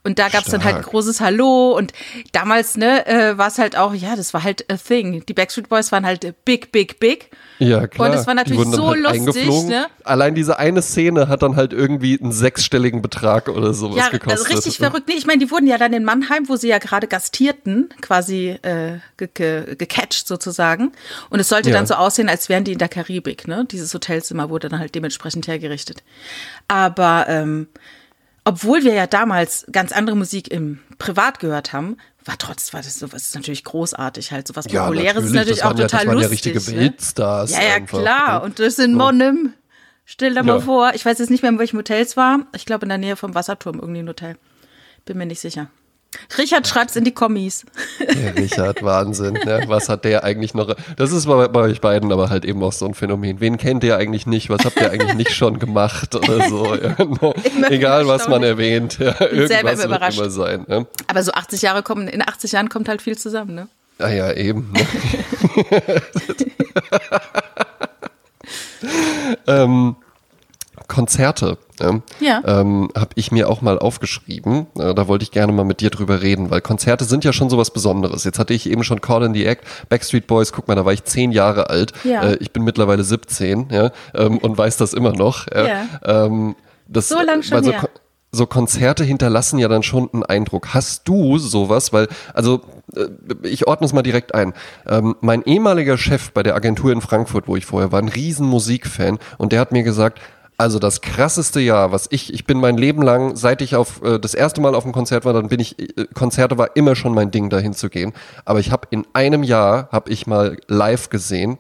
[0.04, 1.94] Und da gab es dann halt großes Hallo und
[2.32, 5.24] damals, ne, äh, war es halt auch, ja, das war halt a thing.
[5.28, 7.30] Die Backstreet Boys waren halt big, big, big.
[7.60, 8.10] Ja, klar.
[8.10, 9.86] Und es war natürlich so halt lustig, ne?
[10.04, 14.40] Allein diese eine Szene hat dann halt irgendwie einen sechsstelligen Betrag oder sowas Ja, gekostet.
[14.40, 15.08] also richtig verrückt.
[15.08, 18.58] Nee, ich meine, die wurden ja dann in Mannheim, wo sie ja gerade gastierten, quasi
[18.64, 20.92] äh, ge ge gecatcht sozusagen.
[21.30, 21.76] Und es sollte Ja.
[21.76, 23.48] dann so aussehen, als wären die in der Karibik.
[23.48, 23.66] Ne?
[23.70, 26.02] Dieses Hotelzimmer wurde dann halt dementsprechend hergerichtet.
[26.68, 27.68] Aber ähm,
[28.44, 33.00] obwohl wir ja damals ganz andere Musik im Privat gehört haben, war trotzdem war das
[33.00, 36.20] sowas ist natürlich großartig halt sowas Ja, populäres ist natürlich, auch ja- das total waren
[36.20, 36.54] ja lustig.
[36.56, 36.82] richtige ne?
[36.82, 38.40] Weltstars Ja, ja, einfach, klar.
[38.40, 38.46] ne?
[38.46, 39.54] Und das in Monnem.
[40.06, 42.40] Stell dir mal vor, ich weiß jetzt nicht mehr, in welchem Hotel es war.
[42.56, 44.36] Ich glaube, in der Nähe vom Wasserturm irgendwie ein Hotel.
[45.06, 45.70] Bin mir nicht sicher.
[46.38, 47.66] Richard schreibt's in die Kommis.
[48.00, 49.34] Der Richard, Wahnsinn.
[49.34, 49.64] Ne?
[49.68, 50.76] Was hat der eigentlich noch?
[50.98, 53.40] Das ist bei, bei, euch beiden aber halt eben auch so ein Phänomen.
[53.40, 54.50] Wen kennt ihr eigentlich nicht?
[54.50, 56.76] Was habt ihr eigentlich nicht schon gemacht oder so?
[56.76, 57.34] Ja, ne?
[57.70, 59.00] Egal, was man erwähnt.
[59.00, 60.66] Ja, irgendwas wird immer sein.
[60.68, 60.86] Ne?
[61.08, 63.68] Aber so 80 Jahre kommen, in 80 Jahren kommt halt viel zusammen, ne?
[64.00, 64.72] Ah ja, eben.
[64.74, 64.82] Ne?
[69.48, 69.96] ähm,
[70.92, 71.58] Konzerte.
[71.80, 72.02] Ne?
[72.20, 72.42] Ja.
[72.46, 74.68] Ähm, habe ich mir auch mal aufgeschrieben.
[74.78, 77.50] Äh, da wollte ich gerne mal mit dir drüber reden, weil Konzerte sind ja schon
[77.50, 78.26] sowas Besonderes.
[78.26, 80.92] Jetzt hatte ich eben schon Call in the Act, Backstreet Boys, guck mal, da war
[80.92, 81.94] ich zehn Jahre alt.
[82.04, 82.24] Ja.
[82.24, 85.48] Äh, ich bin mittlerweile 17 ja, ähm, und weiß das immer noch.
[85.48, 85.86] Ja.
[86.04, 86.58] Ähm,
[86.90, 87.90] das, so lang schon so, her
[88.34, 90.74] so Konzerte hinterlassen ja dann schon einen Eindruck.
[90.74, 91.94] Hast du sowas?
[91.94, 92.62] Weil, also
[92.96, 93.08] äh,
[93.44, 94.54] ich ordne es mal direkt ein.
[94.88, 98.48] Ähm, mein ehemaliger Chef bei der Agentur in Frankfurt, wo ich vorher war, ein riesen
[98.48, 100.20] Musikfan und der hat mir gesagt,
[100.62, 104.20] also das krasseste Jahr, was ich, ich bin mein Leben lang, seit ich auf äh,
[104.20, 107.16] das erste Mal auf dem Konzert war, dann bin ich, äh, Konzerte war immer schon
[107.16, 108.14] mein Ding, dahin zu gehen.
[108.46, 111.58] Aber ich habe in einem Jahr, habe ich mal live gesehen,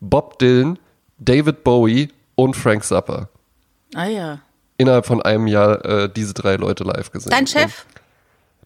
[0.00, 0.78] Bob Dylan,
[1.18, 3.28] David Bowie und Frank Zappa.
[3.94, 4.40] Ah ja.
[4.78, 7.30] Innerhalb von einem Jahr äh, diese drei Leute live gesehen.
[7.30, 7.86] Dein Chef?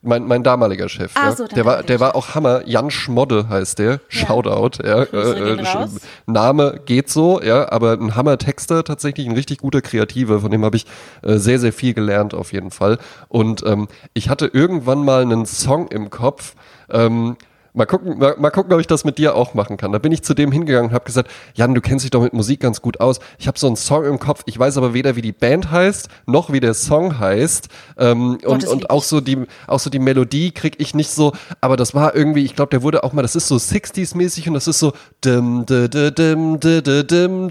[0.04, 1.12] Mein, mein damaliger Chef.
[1.14, 1.36] Ah, ja.
[1.36, 2.66] so, der war, der war auch Hammer.
[2.66, 4.00] Jan Schmodde heißt der.
[4.10, 4.26] Ja.
[4.26, 4.82] Shoutout.
[4.82, 5.02] Ja.
[5.02, 5.88] Äh, äh,
[6.26, 10.40] Name geht so, ja, aber ein Hammer-Texter, tatsächlich ein richtig guter Kreativer.
[10.40, 10.86] Von dem habe ich
[11.22, 12.98] äh, sehr, sehr viel gelernt auf jeden Fall.
[13.28, 16.54] Und ähm, ich hatte irgendwann mal einen Song im Kopf.
[16.90, 17.36] Ähm,
[17.76, 19.90] Mal gucken, mal, mal, gucken, ob ich das mit dir auch machen kann.
[19.90, 22.32] Da bin ich zu dem hingegangen und habe gesagt, Jan, du kennst dich doch mit
[22.32, 23.18] Musik ganz gut aus.
[23.36, 24.44] Ich habe so einen Song im Kopf.
[24.46, 27.66] Ich weiß aber weder, wie die Band heißt, noch wie der Song heißt.
[27.98, 31.32] Ähm, oh, und und auch so die, auch so die Melodie krieg ich nicht so.
[31.60, 34.54] Aber das war irgendwie, ich glaube, der wurde auch mal, das ist so 60s-mäßig und
[34.54, 34.92] das ist so
[35.24, 37.50] dim dim dim dim dim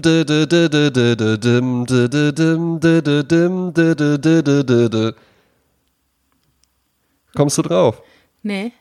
[2.80, 5.12] dim dim dim
[7.34, 8.00] Kommst du drauf?
[8.42, 8.72] Nee.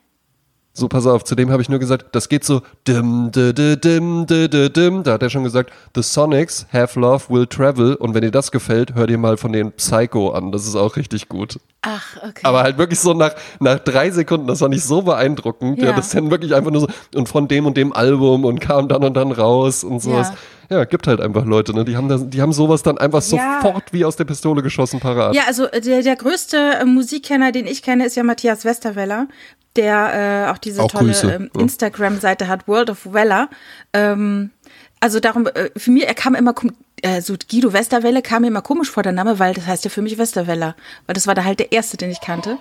[0.76, 4.74] So, pass auf, zudem habe ich nur gesagt, das geht so dim, dim, dim, dim,
[4.74, 5.04] dim.
[5.04, 7.94] Da hat er schon gesagt, The Sonics have love will travel.
[7.94, 10.52] Und wenn dir das gefällt, hör dir mal von den Psycho an.
[10.52, 11.60] Das ist auch richtig gut.
[11.84, 12.42] Ach, okay.
[12.42, 15.78] Aber halt wirklich so nach, nach drei Sekunden, das war nicht so beeindruckend.
[15.78, 15.90] Ja.
[15.90, 18.60] ja das ist dann wirklich einfach nur so, und von dem und dem Album und
[18.60, 20.30] kam dann und dann raus und sowas.
[20.30, 20.38] Ja
[20.70, 21.86] ja, gibt halt einfach Leute, ne?
[21.86, 23.60] Die haben, das, die haben sowas dann einfach ja.
[23.62, 25.36] sofort wie aus der Pistole geschossen parat.
[25.36, 29.28] Ja, also der, der größte äh, Musikkenner, den ich kenne, ist ja Matthias Westerweller,
[29.76, 33.50] der äh, auch diese auch tolle ähm, Instagram-Seite hat, World of Weller.
[33.94, 34.52] Ähm,
[35.00, 36.54] also darum, äh, für mich, er kam immer,
[37.02, 39.90] äh, so Guido Westerwelle kam mir immer komisch vor der Name, weil das heißt ja
[39.90, 40.76] für mich Westerweller,
[41.08, 42.58] weil das war da halt der erste, den ich kannte.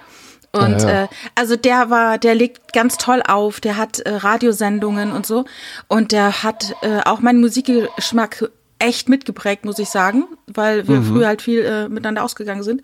[0.53, 1.05] Und ja.
[1.05, 5.47] äh, also der war, der legt ganz toll auf, der hat äh, Radiosendungen und so.
[5.89, 11.05] Und der hat äh, auch meinen Musikgeschmack echt mitgeprägt, muss ich sagen, weil wir mhm.
[11.05, 12.83] früher halt viel äh, miteinander ausgegangen sind.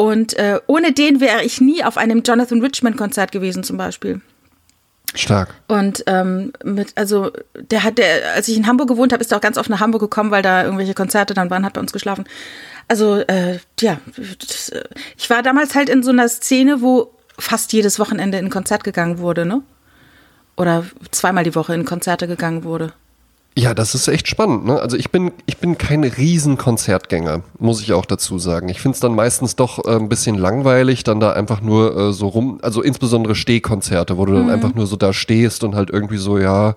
[0.00, 4.22] Und äh, ohne den wäre ich nie auf einem Jonathan Richman-Konzert gewesen, zum Beispiel.
[5.14, 5.52] Stark.
[5.68, 9.36] Und ähm, mit, also der hat, der, als ich in Hamburg gewohnt habe, ist er
[9.36, 11.92] auch ganz oft nach Hamburg gekommen, weil da irgendwelche Konzerte dann waren, hat bei uns
[11.92, 12.24] geschlafen.
[12.88, 13.98] Also, äh, ja,
[14.38, 14.72] das,
[15.18, 18.84] ich war damals halt in so einer Szene, wo fast jedes Wochenende in ein Konzert
[18.84, 19.60] gegangen wurde, ne?
[20.56, 22.94] Oder zweimal die Woche in Konzerte gegangen wurde.
[23.60, 24.64] Ja, das ist echt spannend.
[24.64, 24.80] Ne?
[24.80, 28.70] Also ich bin, ich bin kein Riesenkonzertgänger, muss ich auch dazu sagen.
[28.70, 32.12] Ich finde es dann meistens doch äh, ein bisschen langweilig, dann da einfach nur äh,
[32.14, 34.50] so rum, also insbesondere Stehkonzerte, wo du dann mhm.
[34.50, 36.74] einfach nur so da stehst und halt irgendwie so, ja,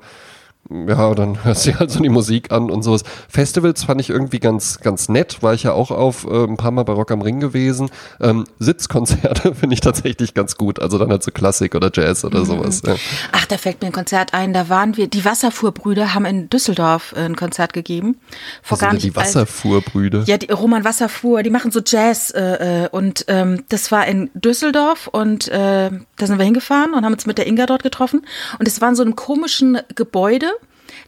[0.69, 3.03] ja, dann hörst du halt so die Musik an und sowas.
[3.27, 5.43] Festivals fand ich irgendwie ganz, ganz nett.
[5.43, 7.89] War ich ja auch auf äh, ein paar Mal bei Rock am Ring gewesen.
[8.21, 10.79] Ähm, Sitzkonzerte finde ich tatsächlich ganz gut.
[10.79, 12.45] Also dann halt so Klassik oder Jazz oder mhm.
[12.45, 12.81] sowas.
[12.85, 12.95] Ja.
[13.33, 14.53] Ach, da fällt mir ein Konzert ein.
[14.53, 18.17] Da waren wir, die Wasserfuhrbrüder haben in Düsseldorf äh, ein Konzert gegeben.
[18.61, 20.23] Vor gar nicht, die Wasserfuhrbrüder?
[20.25, 24.31] Ja, die Roman Wasserfuhr, die machen so Jazz äh, äh, und ähm, das war in
[24.33, 28.25] Düsseldorf und äh, da sind wir hingefahren und haben uns mit der Inga dort getroffen
[28.59, 30.53] und es war in so einem komischen Gebäude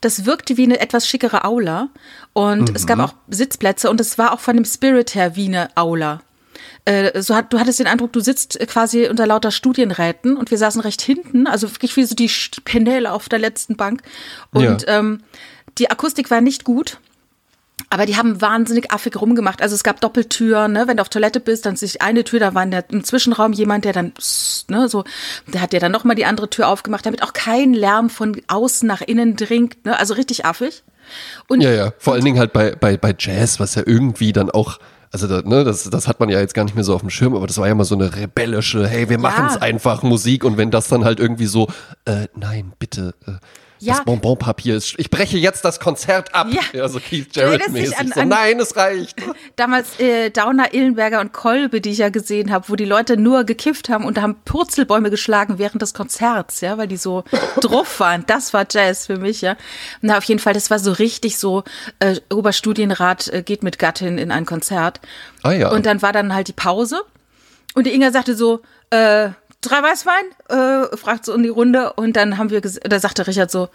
[0.02, 1.90] das wirkte wie eine etwas schickere Aula
[2.34, 2.76] und mhm.
[2.76, 3.06] es gab mhm.
[3.06, 6.22] auch Sitzplätze und es war auch von dem Spirit her wie eine Aula.
[6.86, 10.58] Äh, so hat, du hattest den Eindruck, du sitzt quasi unter lauter Studienräten und wir
[10.58, 12.30] saßen recht hinten, also wirklich wie so die
[12.64, 14.02] Penäle auf der letzten Bank.
[14.52, 15.00] Und ja.
[15.00, 15.22] ähm,
[15.78, 17.00] die Akustik war nicht gut.
[17.90, 19.62] Aber die haben wahnsinnig affig rumgemacht.
[19.62, 20.88] Also es gab Doppeltüren, ne?
[20.88, 23.04] wenn du auf Toilette bist, dann ist sich eine Tür, da war in der, im
[23.04, 24.14] Zwischenraum jemand, der dann,
[24.70, 25.04] ne, so,
[25.48, 28.88] der hat dir dann nochmal die andere Tür aufgemacht, damit auch kein Lärm von außen
[28.88, 29.86] nach innen dringt.
[29.86, 29.98] Ne?
[30.00, 30.84] Also richtig affig.
[31.48, 34.50] Und, ja, ja, vor allen Dingen halt bei, bei, bei Jazz, was ja irgendwie dann
[34.50, 34.80] auch
[35.12, 37.10] also da, ne, das, das hat man ja jetzt gar nicht mehr so auf dem
[37.10, 39.62] Schirm, aber das war ja mal so eine rebellische, hey, wir machen es ja.
[39.62, 41.70] einfach Musik und wenn das dann halt irgendwie so,
[42.04, 43.32] äh, nein, bitte, äh,
[43.80, 43.96] Ja.
[43.96, 44.96] Das Bonbonpapier ist.
[44.98, 46.48] Ich breche jetzt das Konzert ab.
[46.52, 46.62] Ja.
[46.74, 48.14] Ja, so Keith Jarrett-mäßig.
[48.14, 49.16] So, nein, es reicht.
[49.56, 53.46] Damals äh, Downer, Illenberger und Kolbe, die ich ja gesehen habe, wo die Leute nur
[53.46, 57.24] gekifft haben und haben Purzelbäume geschlagen während des Konzerts, ja, weil die so
[57.62, 58.26] drauf waren.
[58.28, 59.56] Das war Jazz für mich, ja.
[60.02, 61.64] Na, auf jeden Fall, das war so richtig so,
[62.00, 65.00] äh, Oberstudienrat äh, geht mit Gattin in ein Konzert.
[65.44, 65.72] Ah ja.
[65.72, 67.04] Und dann war dann halt die Pause.
[67.74, 69.30] Und die Inga sagte so, äh,
[69.69, 70.23] drei Weißwein?
[70.49, 71.93] Äh, fragt so in die Runde.
[71.93, 73.69] Und dann haben wir, da sagte Richard so,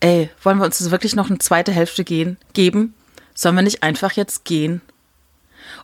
[0.00, 2.94] ey, wollen wir uns das wirklich noch eine zweite Hälfte gehen, geben?
[3.34, 4.80] Sollen wir nicht einfach jetzt gehen?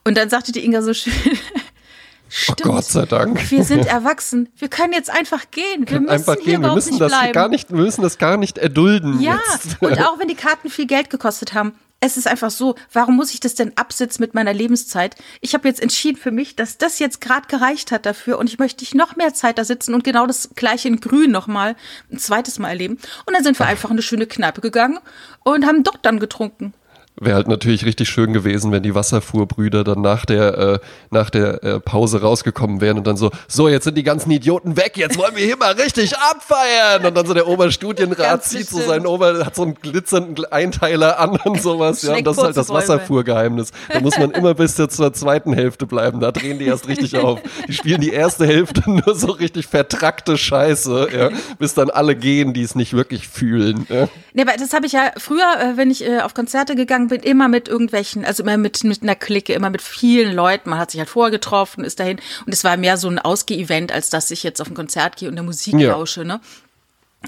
[0.05, 1.13] Und dann sagte die Inga so schön,
[2.29, 2.67] stimmt.
[2.67, 3.51] Oh Gott sei Dank.
[3.51, 4.49] Wir sind erwachsen.
[4.57, 5.89] Wir können jetzt einfach gehen.
[5.89, 6.63] Wir müssen Einfach hier gehen.
[6.63, 7.33] Wir müssen nicht das bleiben.
[7.33, 9.21] gar nicht, wir müssen das gar nicht erdulden.
[9.21, 9.81] Ja, jetzt.
[9.83, 13.33] und auch wenn die Karten viel Geld gekostet haben, es ist einfach so, warum muss
[13.33, 15.17] ich das denn absitzen mit meiner Lebenszeit?
[15.41, 18.59] Ich habe jetzt entschieden für mich, dass das jetzt gerade gereicht hat dafür und ich
[18.59, 21.75] möchte nicht noch mehr Zeit da sitzen und genau das gleiche in Grün nochmal
[22.11, 22.99] ein zweites Mal erleben.
[23.25, 24.99] Und dann sind wir einfach in eine schöne Kneipe gegangen
[25.43, 26.75] und haben dort dann getrunken.
[27.19, 30.79] Wäre halt natürlich richtig schön gewesen, wenn die Wasserfuhrbrüder dann nach der, äh,
[31.11, 34.77] nach der äh, Pause rausgekommen wären und dann so, so, jetzt sind die ganzen Idioten
[34.77, 37.07] weg, jetzt wollen wir hier mal richtig abfeiern.
[37.07, 41.39] Und dann so der Oberstudienrat zieht so seinen Ober, hat so einen glitzernden Einteiler an
[41.45, 42.03] und sowas.
[42.03, 42.69] Ja, und das ist halt das.
[42.69, 43.71] Wasserfuhrgeheimnis.
[43.89, 46.21] Da muss man immer bis zur, zweiten Hälfte bleiben.
[46.21, 47.41] Da drehen die erst richtig auf.
[47.67, 52.53] Die spielen die erste Hälfte nur so richtig vertrackte Scheiße, ja, bis dann alle gehen,
[52.53, 53.87] die es nicht wirklich fühlen.
[53.89, 54.09] Ja.
[54.35, 57.21] Nee, aber das habe ich ja früher, äh, wenn ich äh, auf Konzerte gegangen bin,
[57.21, 60.71] immer mit irgendwelchen, also immer mit, mit einer Clique, immer mit vielen Leuten.
[60.71, 62.19] Man hat sich halt vorher getroffen, ist dahin.
[62.47, 65.29] Und es war mehr so ein Ausgeh-Event, als dass ich jetzt auf ein Konzert gehe
[65.29, 65.91] und der Musik Ja.
[65.93, 66.25] lausche.
[66.25, 66.41] Ne?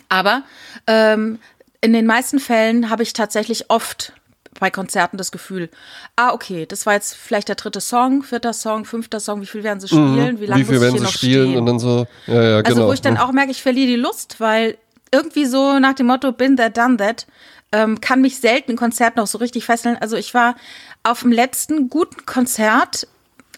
[0.09, 0.43] Aber
[0.87, 1.39] ähm,
[1.81, 4.13] in den meisten Fällen habe ich tatsächlich oft
[4.61, 5.69] bei Konzerten das Gefühl,
[6.17, 9.63] ah, okay, das war jetzt vielleicht der dritte Song, vierter Song, fünfter Song, wie viel
[9.63, 10.69] werden sie spielen, wie lange Mhm.
[10.69, 11.59] Wie viel muss ich werden hier sie noch spielen stehen?
[11.61, 12.89] und dann so, ja, ja, Also genau.
[12.89, 14.77] wo ich dann auch merke, ich verliere die Lust, weil
[15.13, 17.27] irgendwie so nach dem Motto bin there, done that,
[17.73, 19.97] ähm, kann mich selten ein Konzert noch so richtig fesseln.
[20.01, 20.57] Also ich war
[21.03, 23.07] auf dem letzten guten Konzert,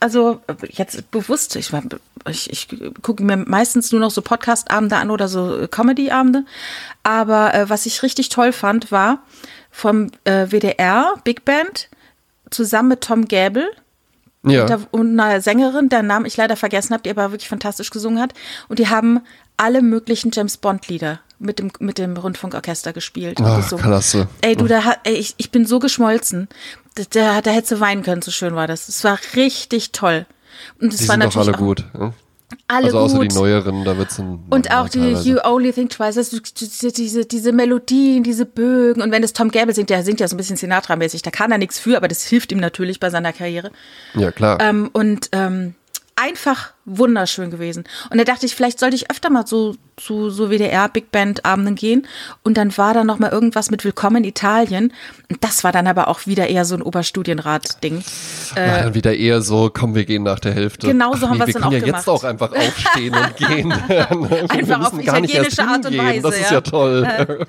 [0.00, 1.82] also jetzt bewusst, ich, war-
[2.28, 2.68] ich, ich
[3.02, 6.44] gucke mir meistens nur noch so Podcast-Abende an oder so äh, Comedy-Abende.
[7.02, 9.22] Aber äh, was ich richtig toll fand, war
[9.70, 11.88] vom äh, WDR, Big Band,
[12.50, 13.68] zusammen mit Tom Gäbel
[14.42, 14.66] ja.
[14.66, 18.20] da, und eine Sängerin, deren Namen ich leider vergessen habe, die aber wirklich fantastisch gesungen
[18.20, 18.34] hat.
[18.68, 19.20] Und die haben
[19.56, 23.36] alle möglichen James Bond-Lieder mit dem, mit dem Rundfunkorchester gespielt.
[23.36, 23.84] gesungen.
[23.84, 24.28] klasse.
[24.42, 26.48] Ey, du, da, hat- ey, ich, ich bin so geschmolzen.
[26.94, 28.88] Da, da, da hättest du weinen können, so schön war das.
[28.88, 30.26] Es war richtig toll.
[30.80, 31.84] Und es war sind doch natürlich alle auch gut.
[31.98, 32.12] Ja?
[32.68, 33.30] alle also außer gut.
[33.32, 35.12] die neueren, da wird's ein Und auch die.
[35.12, 39.02] You Only Think Twice, also diese, diese, diese Melodien, diese Bögen.
[39.02, 41.52] Und wenn es Tom Gable singt, der singt ja so ein bisschen Sinatra-mäßig, da kann
[41.52, 43.70] er nichts für, aber das hilft ihm natürlich bei seiner Karriere.
[44.14, 44.58] Ja, klar.
[44.60, 45.74] Ähm, und ähm,
[46.16, 47.84] einfach wunderschön gewesen.
[48.10, 51.44] Und da dachte ich, vielleicht sollte ich öfter mal so zu so WDR Big Band
[51.44, 52.06] Abenden gehen.
[52.42, 54.92] Und dann war da noch mal irgendwas mit Willkommen in Italien.
[55.30, 58.02] Und das war dann aber auch wieder eher so ein Oberstudienrat-Ding.
[58.54, 60.86] War dann wieder eher so, komm, wir gehen nach der Hälfte.
[60.86, 62.08] äh, Genau so haben nee, wir dann können auch ja jetzt gemacht.
[62.08, 63.68] auch einfach aufstehen und gehen.
[63.88, 66.22] wir Einfach auf italienische Art und hingehen.
[66.22, 66.56] Das Weise, ist ja.
[66.56, 67.46] ja toll.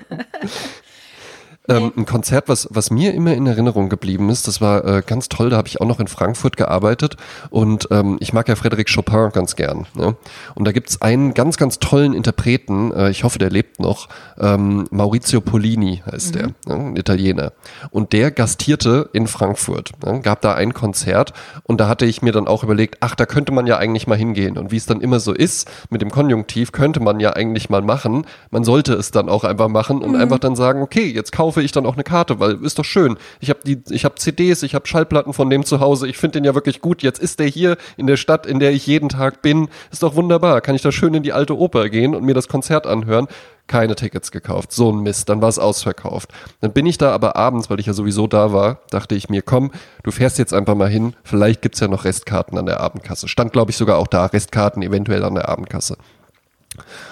[1.68, 5.28] Ähm, ein Konzert, was, was mir immer in Erinnerung geblieben ist, das war äh, ganz
[5.28, 7.16] toll, da habe ich auch noch in Frankfurt gearbeitet
[7.50, 9.86] und ähm, ich mag ja Frédéric Chopin ganz gern.
[9.94, 10.16] Ne?
[10.56, 14.08] Und da gibt's einen ganz, ganz tollen Interpreten, äh, ich hoffe, der lebt noch,
[14.40, 16.54] ähm, Maurizio Polini heißt der, ne?
[16.66, 17.52] ein Italiener.
[17.90, 20.20] Und der gastierte in Frankfurt, ne?
[20.20, 23.52] gab da ein Konzert und da hatte ich mir dann auch überlegt, ach, da könnte
[23.52, 24.58] man ja eigentlich mal hingehen.
[24.58, 27.82] Und wie es dann immer so ist, mit dem Konjunktiv könnte man ja eigentlich mal
[27.82, 28.26] machen.
[28.50, 31.72] Man sollte es dann auch einfach machen und einfach dann sagen, okay, jetzt kaufe ich
[31.72, 33.18] dann auch eine Karte, weil ist doch schön.
[33.40, 36.08] Ich habe die, ich habe CDs, ich habe Schallplatten von dem zu Hause.
[36.08, 37.02] Ich finde den ja wirklich gut.
[37.02, 39.68] Jetzt ist der hier in der Stadt, in der ich jeden Tag bin.
[39.90, 40.62] Ist doch wunderbar.
[40.62, 43.26] Kann ich da schön in die alte Oper gehen und mir das Konzert anhören?
[43.66, 44.72] Keine Tickets gekauft.
[44.72, 45.28] So ein Mist.
[45.28, 46.30] Dann war es ausverkauft.
[46.62, 49.42] Dann bin ich da aber abends, weil ich ja sowieso da war, dachte ich mir,
[49.42, 49.72] komm,
[50.04, 51.12] du fährst jetzt einfach mal hin.
[51.22, 53.28] Vielleicht gibt's ja noch Restkarten an der Abendkasse.
[53.28, 54.24] Stand, glaube ich, sogar auch da.
[54.24, 55.98] Restkarten eventuell an der Abendkasse.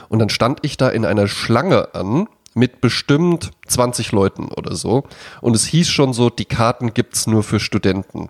[0.08, 5.04] Und dann stand ich da in einer Schlange an mit bestimmt 20 Leuten oder so.
[5.40, 8.28] Und es hieß schon so, die Karten gibt's nur für Studenten.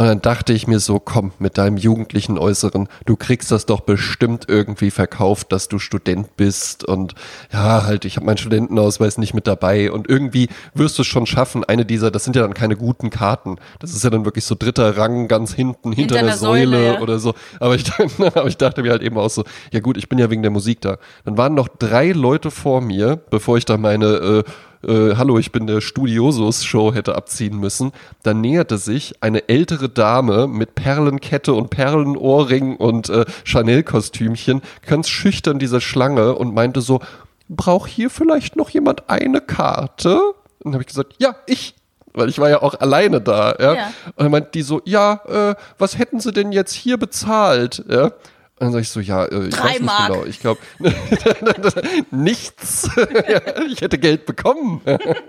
[0.00, 3.80] Und dann dachte ich mir so, komm, mit deinem jugendlichen Äußeren, du kriegst das doch
[3.80, 7.14] bestimmt irgendwie verkauft, dass du Student bist und
[7.52, 11.26] ja, halt, ich habe meinen Studentenausweis nicht mit dabei und irgendwie wirst du es schon
[11.26, 14.46] schaffen, eine dieser, das sind ja dann keine guten Karten, das ist ja dann wirklich
[14.46, 17.00] so dritter Rang ganz hinten, hinter, Hinter einer Säule, Säule ja.
[17.02, 17.84] oder so, aber ich,
[18.18, 20.50] aber ich dachte mir halt eben auch so, ja gut, ich bin ja wegen der
[20.50, 20.96] Musik da.
[21.26, 24.44] Dann waren noch drei Leute vor mir, bevor ich da meine äh,
[24.82, 27.92] äh, Hallo, ich bin der Studiosus-Show hätte abziehen müssen.
[28.22, 35.58] Dann näherte sich eine ältere Dame mit Perlenkette und Perlenohrring und äh, Chanel-Kostümchen ganz schüchtern
[35.58, 37.00] dieser Schlange und meinte so,
[37.48, 40.20] braucht hier vielleicht noch jemand eine Karte?
[40.20, 41.74] Und dann habe ich gesagt, ja, ich.
[42.12, 43.74] Weil ich war ja auch alleine da, ja.
[43.74, 43.86] Ja.
[44.16, 47.84] Und dann meint die so, ja, äh, was hätten sie denn jetzt hier bezahlt?
[47.88, 48.12] Ja.
[48.60, 50.12] Und dann sag ich so, ja, äh, ich Drei weiß nicht Mark.
[50.12, 50.24] genau.
[50.26, 50.60] Ich glaube,
[52.10, 52.90] nichts.
[53.72, 54.82] ich hätte Geld bekommen.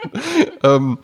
[0.63, 1.00] ähm,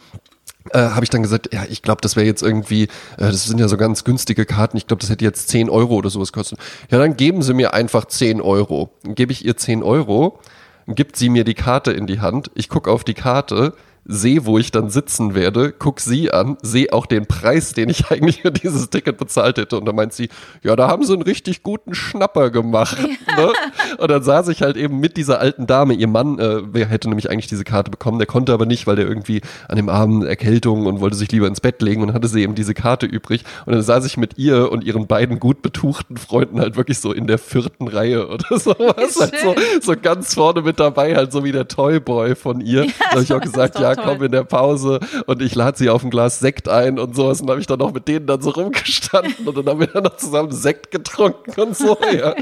[0.72, 2.88] äh, habe ich dann gesagt, ja, ich glaube, das wäre jetzt irgendwie, äh,
[3.18, 6.10] das sind ja so ganz günstige Karten, ich glaube, das hätte jetzt 10 Euro oder
[6.10, 6.58] sowas kosten.
[6.92, 8.92] Ja, dann geben Sie mir einfach 10 Euro.
[9.04, 10.42] Dann gebe ich ihr 10 Euro,
[10.86, 13.74] gibt sie mir die Karte in die Hand, ich gucke auf die Karte,
[14.08, 18.08] sehe, wo ich dann sitzen werde, guck sie an, sehe auch den Preis, den ich
[18.12, 19.78] eigentlich für dieses Ticket bezahlt hätte.
[19.78, 20.30] Und dann meint sie,
[20.64, 22.98] ja, da haben sie einen richtig guten Schnapper gemacht.
[23.00, 23.54] Ne?
[23.98, 25.94] Und dann saß ich halt eben mit dieser alten Dame.
[25.94, 28.96] Ihr Mann äh, wer hätte nämlich eigentlich diese Karte bekommen, der konnte aber nicht, weil
[28.96, 32.28] der irgendwie an dem Abend Erkältung und wollte sich lieber ins Bett legen und hatte
[32.28, 33.44] sie eben diese Karte übrig.
[33.66, 37.12] Und dann saß ich mit ihr und ihren beiden gut betuchten Freunden halt wirklich so
[37.12, 39.20] in der vierten Reihe oder sowas.
[39.20, 42.86] Halt so, so ganz vorne mit dabei, halt so wie der Toyboy von ihr.
[42.86, 43.97] da habe ich auch gesagt, ja.
[43.98, 47.42] Komm in der Pause und ich lade sie auf ein Glas Sekt ein und sowas.
[47.42, 49.88] Und dann habe ich dann noch mit denen dann so rumgestanden und dann haben wir
[49.88, 51.98] dann noch zusammen Sekt getrunken und so.
[52.18, 52.34] Ja.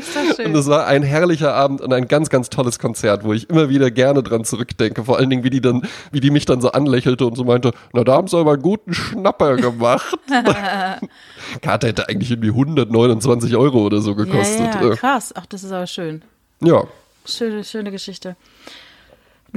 [0.46, 3.70] Und es war ein herrlicher Abend und ein ganz, ganz tolles Konzert, wo ich immer
[3.70, 5.04] wieder gerne dran zurückdenke.
[5.04, 7.72] Vor allen Dingen, wie die dann, wie die mich dann so anlächelte und so meinte,
[7.94, 10.18] na, da haben sie aber einen guten Schnapper gemacht.
[11.62, 14.76] Karte hätte eigentlich irgendwie 129 Euro oder so Ja, gekostet.
[14.76, 15.34] ja, Äh, krass.
[15.36, 16.22] Ach, das ist aber schön.
[16.62, 16.84] ja.
[17.28, 18.36] Schöne, schöne Geschichte.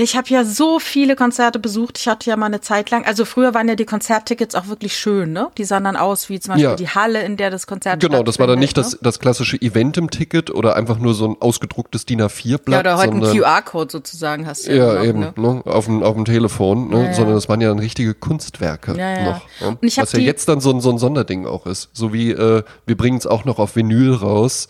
[0.01, 1.99] Ich habe ja so viele Konzerte besucht.
[1.99, 4.97] Ich hatte ja mal eine Zeit lang, also früher waren ja die Konzerttickets auch wirklich
[4.97, 5.49] schön, ne?
[5.59, 6.77] Die sahen dann aus wie zum Beispiel Ja.
[6.77, 9.61] die Halle, in der das Konzert Genau, das war dann nicht stattfindet, das, das klassische
[9.61, 12.27] Event im Ticket oder einfach nur so ein ausgedrucktes DIN Ne?
[12.27, 12.75] A4-Blatt.
[12.75, 15.33] Ja, oder heute einen sondern- QR-Code sozusagen hast du Ja, noch, eben, Ne?
[15.37, 15.63] ne?
[15.67, 17.07] auf, dem, auf dem Telefon, ne?
[17.07, 17.13] ja.
[17.13, 19.25] sondern das waren ja dann richtige Kunstwerke Ja, ja.
[19.25, 19.41] noch.
[19.61, 19.69] Ne?
[19.69, 21.91] Und ich Was ja jetzt dann so ein, so ein Sonderding auch ist.
[21.93, 24.69] So wie, äh, wir bringen es auch noch auf Vinyl raus,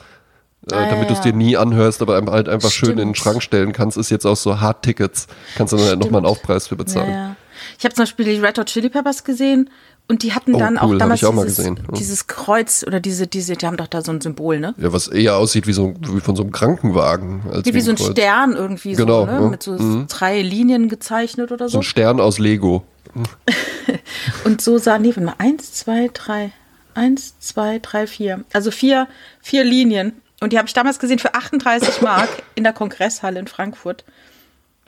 [0.70, 1.24] äh, Ah, ja, damit du es ja.
[1.30, 3.16] dir nie anhörst, aber halt einfach schön in den Stimmt.
[3.18, 5.26] Schrank stellen kannst, ist jetzt auch so Hard-Tickets.
[5.56, 7.10] Kannst du dann halt nochmal einen Aufpreis für Ja, bezahlen.
[7.12, 7.36] ja.
[7.78, 9.70] Ich habe zum Beispiel die Red Hot Chili Peppers gesehen
[10.08, 11.74] und die hatten Oh, dann cool, auch damals ich auch dieses, ja.
[11.96, 14.74] dieses Kreuz oder diese, diese, die haben doch da so ein Symbol, ne?
[14.78, 17.42] Ja, was eher aussieht wie so wie von so einem Krankenwagen.
[17.52, 18.12] Als Wie, wie so ein Kreuz.
[18.12, 19.32] Stern irgendwie Genau, so, ne?
[19.32, 19.48] ja.
[19.48, 21.78] Mit so drei Linien gezeichnet oder So so.
[21.80, 22.84] ein Stern aus Lego.
[24.44, 26.52] Und so sah, nee, warte mal, eins, zwei, drei,
[26.94, 28.44] eins, zwei, drei, vier.
[28.52, 29.08] Also vier,
[29.40, 30.12] vier Linien.
[30.40, 34.04] Und die habe ich damals gesehen für 38 Mark in der Kongresshalle in Frankfurt.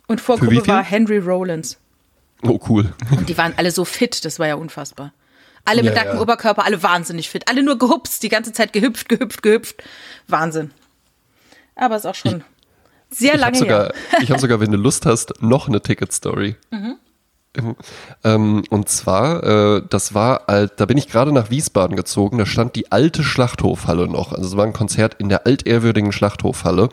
[0.06, 1.78] Und Vorgruppe war Henry Rollins.
[2.42, 2.92] Oh, cool.
[3.10, 5.12] Und die waren alle so fit, das war ja unfassbar.
[5.64, 6.22] Alle mit Ja, nacktem ja.
[6.22, 7.48] Oberkörper, alle wahnsinnig fit.
[7.48, 9.82] Alle nur gehupst, die ganze Zeit gehüpft, gehüpft, gehüpft.
[10.26, 10.70] Wahnsinn.
[11.76, 12.42] Aber ist auch schon
[13.10, 14.20] sehr Ich lange habe sogar, her.
[14.22, 16.56] ich hab sogar, wenn du Lust hast, noch eine Ticket-Story.
[18.22, 22.46] Ähm, und zwar, äh, das war, alt, da bin ich gerade nach Wiesbaden gezogen, da
[22.46, 24.32] stand die alte Schlachthofhalle noch.
[24.32, 26.90] Also es war ein Konzert in der altehrwürdigen Schlachthofhalle.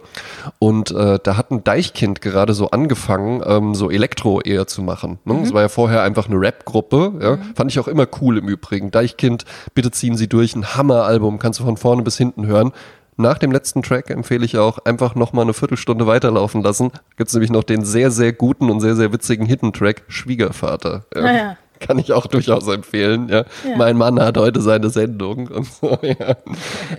[0.57, 5.19] Und äh, da hat ein Deichkind gerade so angefangen, ähm, so Elektro eher zu machen.
[5.25, 5.41] Ne?
[5.41, 7.13] Das war ja vorher einfach eine Rap-Gruppe.
[7.21, 7.37] Ja?
[7.55, 8.89] Fand ich auch immer cool im Übrigen.
[8.89, 12.71] Deichkind, bitte ziehen Sie durch, ein Hammer-Album, kannst du von vorne bis hinten hören.
[13.19, 16.91] Nach dem letzten Track empfehle ich auch einfach nochmal eine Viertelstunde weiterlaufen lassen.
[17.17, 21.05] Gibt es nämlich noch den sehr, sehr guten und sehr, sehr witzigen Hidden-Track Schwiegervater.
[21.15, 21.21] Ja.
[21.21, 21.57] Ah, ja.
[21.79, 23.27] Kann ich auch durchaus empfehlen.
[23.29, 23.45] Ja.
[23.67, 23.77] Ja.
[23.77, 25.97] Mein Mann hat heute seine Sendung und so.
[26.03, 26.37] Ja.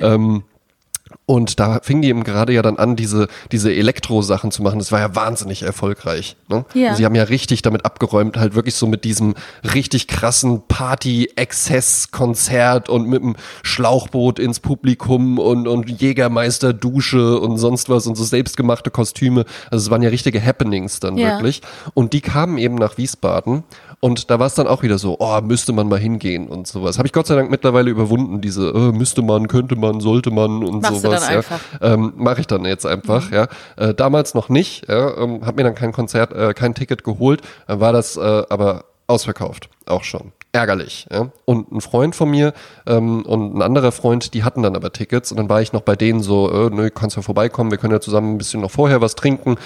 [0.01, 0.43] ähm,
[1.27, 4.79] und da fing die eben gerade ja dann an, diese, diese Elektro-Sachen zu machen.
[4.79, 6.37] Das war ja wahnsinnig erfolgreich.
[6.49, 6.65] Ne?
[6.75, 6.95] Ja.
[6.95, 9.35] Sie haben ja richtig damit abgeräumt, halt wirklich so mit diesem
[9.75, 10.63] richtig krassen
[11.69, 18.25] Party-Exzess-Konzert und mit dem Schlauchboot ins Publikum und, und Jägermeister-Dusche und sonst was und so
[18.25, 19.45] selbstgemachte Kostüme.
[19.71, 21.33] Also es waren ja richtige Happenings dann Ja.
[21.33, 21.63] wirklich.
[21.95, 23.65] Und die kamen eben nach Wiesbaden
[24.01, 26.99] und da war es dann auch wieder so, oh, müsste man mal hingehen und sowas.
[26.99, 30.63] Habe ich Gott sei Dank mittlerweile überwunden, diese äh, müsste man, könnte man, sollte man
[30.63, 31.27] und Machst du sowas.
[31.27, 31.43] dann
[31.81, 31.95] ja.
[31.95, 33.49] Ähm, Mache ich dann jetzt einfach, ja.
[33.77, 37.43] Äh, damals noch nicht, ja, ähm, habe mir dann kein Konzert, äh, kein Ticket geholt,
[37.67, 40.33] dann war das äh, aber ausverkauft, auch schon.
[40.53, 41.31] Ärgerlich, ja.
[41.45, 42.53] Und ein Freund von mir
[42.87, 45.83] ähm, und ein anderer Freund, die hatten dann aber Tickets und dann war ich noch
[45.83, 48.71] bei denen so, äh, nö, kannst ja vorbeikommen, wir können ja zusammen ein bisschen noch
[48.71, 49.57] vorher was trinken.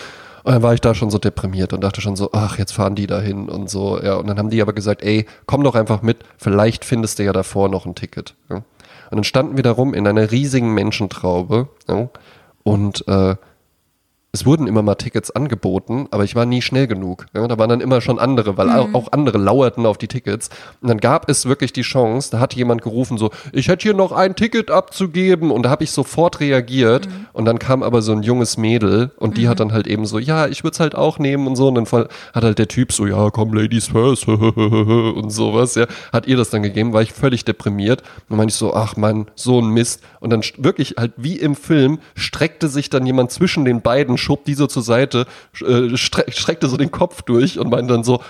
[0.45, 2.95] Und dann war ich da schon so deprimiert und dachte schon so, ach, jetzt fahren
[2.95, 4.15] die dahin und so, ja.
[4.15, 7.33] Und dann haben die aber gesagt, ey, komm doch einfach mit, vielleicht findest du ja
[7.33, 8.35] davor noch ein Ticket.
[8.51, 8.57] Ja.
[8.57, 8.65] Und
[9.11, 12.09] dann standen wir da rum in einer riesigen Menschentraube ja,
[12.63, 13.37] und äh,
[14.35, 17.27] es wurden immer mal Tickets angeboten, aber ich war nie schnell genug.
[17.35, 20.49] Ja, da waren dann immer schon andere, weil auch, auch andere lauerten auf die Tickets.
[20.81, 23.93] Und dann gab es wirklich die Chance, da hat jemand gerufen so, ich hätte hier
[23.93, 25.51] noch ein Ticket abzugeben.
[25.51, 27.11] Und da habe ich sofort reagiert.
[27.35, 30.19] Und dann kam aber so ein junges Mädel und die hat dann halt eben so,
[30.19, 31.69] ja, ich würde es halt auch nehmen und so.
[31.69, 31.87] Und dann
[32.33, 35.75] hat halt der Typ so, ja, komm, Ladies first und sowas.
[35.75, 38.01] Ja, hat ihr das dann gegeben, war ich völlig deprimiert.
[38.01, 40.03] Und dann meinte ich so, ach man, so ein Mist.
[40.21, 44.45] Und dann wirklich halt wie im Film streckte sich dann jemand zwischen den beiden schob
[44.45, 45.27] die so zur Seite,
[45.61, 48.21] äh, stre streckte so den Kopf durch und meinte dann so,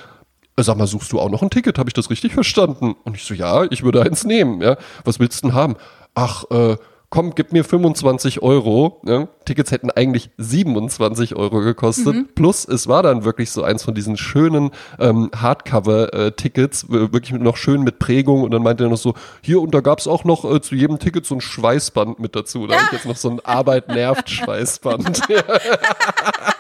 [0.56, 1.78] äh, sag mal, suchst du auch noch ein Ticket?
[1.78, 2.94] Habe ich das richtig verstanden?
[3.04, 4.60] Und ich so, ja, ich würde eins nehmen.
[4.60, 5.76] Ja, was willst du denn haben?
[6.14, 6.76] Ach, äh,
[7.12, 9.02] komm, gib mir 25 Euro.
[9.04, 9.28] Ja?
[9.44, 12.14] Tickets hätten eigentlich 27 Euro gekostet.
[12.14, 12.28] Mhm.
[12.34, 17.82] Plus, es war dann wirklich so eins von diesen schönen ähm, Hardcover-Tickets, wirklich noch schön
[17.82, 18.42] mit Prägung.
[18.42, 20.74] Und dann meinte er noch so, hier, und da gab es auch noch äh, zu
[20.74, 22.66] jedem Ticket so ein Schweißband mit dazu.
[22.66, 22.80] Da ja.
[22.80, 25.22] habe ich jetzt noch so ein Arbeit nervt Schweißband.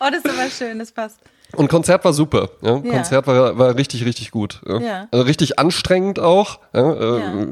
[0.00, 1.18] oh, das ist aber schön, das passt.
[1.54, 2.50] Und Konzert war super.
[2.62, 2.78] Ja?
[2.82, 2.92] ja.
[2.92, 4.60] Konzert war, war richtig, richtig gut.
[4.66, 4.80] Ja?
[4.80, 5.08] ja.
[5.10, 6.60] Also richtig anstrengend auch.
[6.72, 7.18] Ja?
[7.18, 7.46] Äh,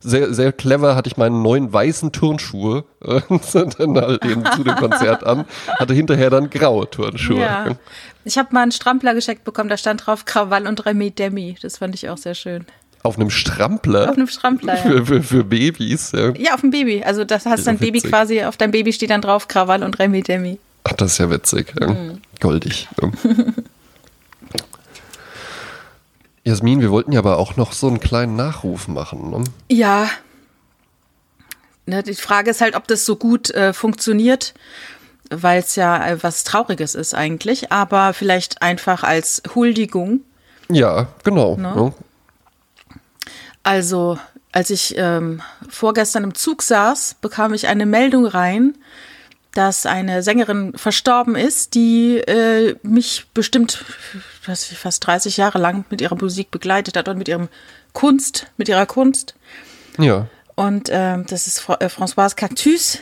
[0.00, 3.20] sehr, sehr clever hatte ich meine neuen weißen Turnschuhe äh,
[3.78, 5.46] dann halt eben zu dem Konzert an.
[5.78, 7.40] Hatte hinterher dann graue Turnschuhe.
[7.40, 7.76] Ja.
[8.24, 11.56] Ich habe mal einen Strampler geschenkt bekommen, da stand drauf Krawall und Remi Demi.
[11.62, 12.66] Das fand ich auch sehr schön.
[13.02, 14.10] Auf einem Strampler?
[14.10, 14.82] Auf einem Strampler, ja.
[14.82, 16.32] Für, für, für Babys, ja.
[16.36, 17.02] Ja, auf dem Baby.
[17.04, 20.22] Also das hast dein Baby quasi, auf deinem Baby steht dann drauf Krawall und Remi
[20.22, 20.58] Demi.
[20.88, 21.74] Ach, das ist ja witzig.
[21.78, 21.88] Ja.
[21.88, 22.22] Mhm.
[22.40, 22.88] Goldig.
[23.00, 23.10] Ja.
[26.44, 29.30] Jasmin, wir wollten ja aber auch noch so einen kleinen Nachruf machen.
[29.30, 29.44] Ne?
[29.70, 30.08] Ja.
[31.84, 34.54] Ne, die Frage ist halt, ob das so gut äh, funktioniert,
[35.28, 40.20] weil es ja äh, was Trauriges ist eigentlich, aber vielleicht einfach als Huldigung.
[40.70, 41.56] Ja, genau.
[41.56, 41.74] Ne?
[41.74, 41.92] Ne?
[43.62, 44.18] Also,
[44.52, 48.74] als ich ähm, vorgestern im Zug saß, bekam ich eine Meldung rein,
[49.52, 53.84] dass eine Sängerin verstorben ist, die äh, mich bestimmt
[54.48, 57.48] weiß ich, fast 30 Jahre lang mit ihrer Musik begleitet hat und mit ihrem
[57.92, 59.34] Kunst, mit ihrer Kunst.
[59.98, 60.28] Ja.
[60.54, 62.98] Und äh, das ist Fra äh, Françoise Cactus,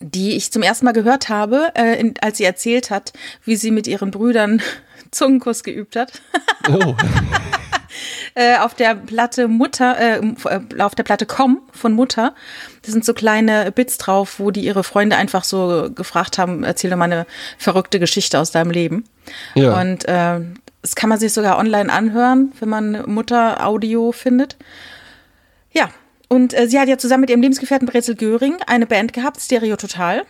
[0.00, 3.12] die ich zum ersten Mal gehört habe, äh, in, als sie erzählt hat,
[3.44, 4.60] wie sie mit ihren Brüdern
[5.10, 6.20] Zungenkuss geübt hat.
[6.68, 6.94] Oh.
[8.34, 12.34] äh, auf der Platte Mutter, äh, äh, auf der Platte Com von Mutter.
[12.82, 16.90] Da sind so kleine Bits drauf, wo die ihre Freunde einfach so gefragt haben, erzähl
[16.90, 17.26] doch mal eine
[17.58, 19.04] verrückte Geschichte aus deinem Leben.
[19.54, 19.80] Ja.
[19.80, 20.40] Und äh,
[20.82, 24.56] das kann man sich sogar online anhören, wenn man Mutter-Audio findet.
[25.72, 25.90] Ja,
[26.28, 29.76] und äh, sie hat ja zusammen mit ihrem Lebensgefährten Brezel Göring eine Band gehabt, Stereo
[29.76, 30.24] Total.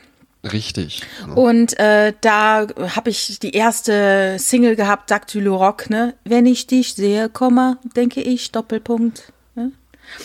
[0.53, 1.03] Richtig.
[1.35, 6.15] Und äh, da habe ich die erste Single gehabt, Dactylo Rock, ne?
[6.25, 9.33] Wenn ich dich sehe, Komma, denke ich, Doppelpunkt.
[9.55, 9.73] Ne?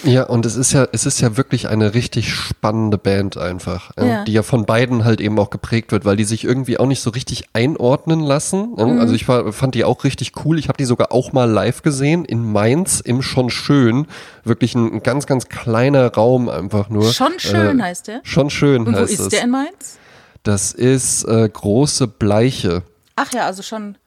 [0.04, 4.06] Ja, und es ist ja, es ist ja wirklich eine richtig spannende Band einfach, ja,
[4.06, 4.24] ja.
[4.24, 7.02] die ja von beiden halt eben auch geprägt wird, weil die sich irgendwie auch nicht
[7.02, 8.72] so richtig einordnen lassen.
[8.72, 9.00] Mhm.
[9.00, 10.58] Also ich war, fand die auch richtig cool.
[10.60, 14.08] Ich habe die sogar auch mal live gesehen in Mainz im Schon Schön.
[14.44, 17.12] Wirklich ein, ein ganz, ganz kleiner Raum einfach nur.
[17.12, 18.22] Schon schön äh, heißt der?
[18.24, 19.30] Schon schön und heißt wo ist es.
[19.30, 19.98] der in Mainz?
[20.44, 22.84] Das ist äh, große Bleiche.
[23.16, 23.98] Ach ja, also schon.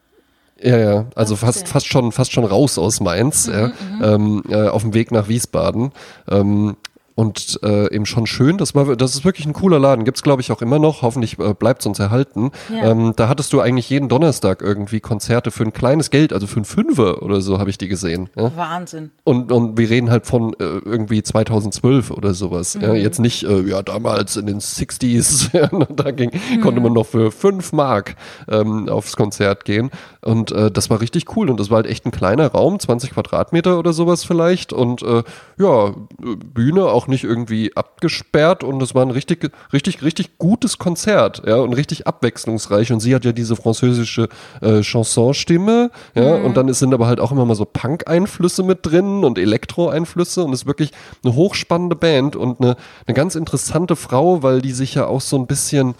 [0.60, 4.02] Ja, ja, also fast, fast, schon, fast schon raus aus Mainz, mhm, ja, mhm.
[4.02, 5.92] ähm, äh, auf dem Weg nach Wiesbaden.
[6.28, 6.76] Ähm,
[7.14, 8.58] und äh, eben schon schön.
[8.58, 10.04] Das war, das ist wirklich ein cooler Laden.
[10.04, 11.02] Gibt's glaube ich auch immer noch.
[11.02, 12.50] Hoffentlich äh, bleibt uns erhalten.
[12.74, 12.90] Ja.
[12.90, 16.60] Ähm, da hattest du eigentlich jeden Donnerstag irgendwie Konzerte für ein kleines Geld, also für
[16.60, 18.30] ein Fünfer oder so habe ich die gesehen.
[18.36, 18.56] Ja?
[18.56, 19.12] Wahnsinn.
[19.22, 22.74] Und und wir reden halt von äh, irgendwie 2012 oder sowas.
[22.74, 22.82] Mhm.
[22.82, 22.94] Ja?
[22.94, 25.50] Jetzt nicht äh, ja damals in den 60s.
[25.94, 26.60] da ging, mhm.
[26.60, 28.16] konnte man noch für fünf Mark
[28.48, 29.90] ähm, aufs Konzert gehen.
[30.20, 31.48] Und äh, das war richtig cool.
[31.48, 34.72] Und das war halt echt ein kleiner Raum, 20 Quadratmeter oder sowas vielleicht.
[34.72, 35.22] Und äh,
[35.58, 40.78] ja Bühne auch auch nicht irgendwie abgesperrt und es war ein richtig, richtig, richtig gutes
[40.78, 42.92] Konzert, ja, und richtig abwechslungsreich.
[42.92, 44.28] Und sie hat ja diese französische
[44.60, 46.44] äh, Chansonstimme, ja, mhm.
[46.44, 50.52] und dann sind aber halt auch immer mal so Punk-Einflüsse mit drin und Elektro-Einflüsse und
[50.52, 50.90] ist wirklich
[51.22, 52.76] eine hochspannende Band und eine,
[53.06, 55.94] eine ganz interessante Frau, weil die sich ja auch so ein bisschen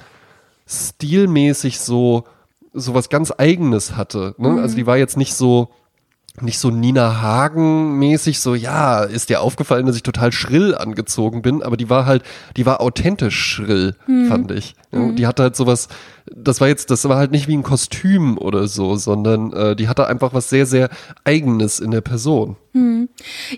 [0.67, 2.25] stilmäßig so,
[2.73, 4.35] so was ganz Eigenes hatte.
[4.39, 4.51] Ne?
[4.51, 4.59] Mhm.
[4.59, 5.69] Also die war jetzt nicht so,
[6.41, 11.43] nicht so Nina Hagen mäßig so ja ist dir aufgefallen dass ich total schrill angezogen
[11.43, 12.25] bin aber die war halt
[12.57, 14.27] die war authentisch schrill hm.
[14.27, 15.15] fand ich mhm.
[15.15, 15.87] die hatte halt sowas
[16.27, 19.87] das war jetzt das war halt nicht wie ein Kostüm oder so sondern äh, die
[19.87, 20.89] hatte einfach was sehr sehr
[21.23, 23.09] eigenes in der Person hm.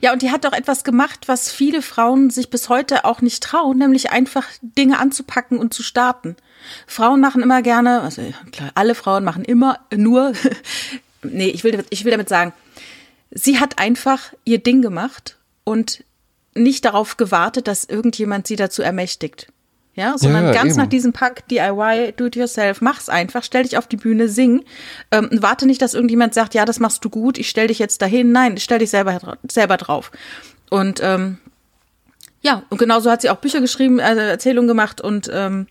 [0.03, 3.43] ja und die hat doch etwas gemacht was viele Frauen sich bis heute auch nicht
[3.43, 6.37] trauen nämlich einfach Dinge anzupacken und zu starten
[6.87, 8.21] Frauen machen immer gerne also
[8.53, 10.35] klar alle Frauen machen immer nur
[11.23, 12.53] nee ich will ich will damit sagen
[13.37, 16.05] sie hat einfach ihr Ding gemacht und
[16.55, 19.49] nicht darauf gewartet, dass irgendjemand sie dazu ermächtigt.
[19.95, 20.83] Ja, sondern ja, ganz eben.
[20.83, 24.63] nach diesem Pack DIY, do it yourself, mach's einfach, stell dich auf die Bühne, sing.
[25.11, 28.03] Ähm, warte nicht, dass irgendjemand sagt, ja, das machst du gut, ich stell dich jetzt
[28.03, 28.31] dahin.
[28.31, 30.13] Nein, stell dich selber, selber drauf.
[30.69, 31.39] Und ähm,
[32.43, 35.67] ja, und genauso hat sie auch Bücher geschrieben, also Erzählungen gemacht und ähm,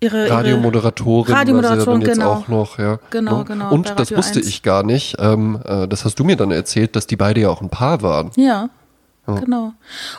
[0.00, 2.32] ihre Radiomoderatorin, Radiomoderatorin jetzt genau.
[2.32, 2.98] auch noch, ja.
[3.10, 3.44] Genau, ne?
[3.44, 3.72] genau.
[3.72, 4.48] Und das wusste 1.
[4.48, 5.16] ich gar nicht.
[5.18, 8.02] Ähm, äh, das hast du mir dann erzählt, dass die beide ja auch ein Paar
[8.02, 8.30] waren.
[8.36, 8.70] Ja.
[9.26, 9.74] genau.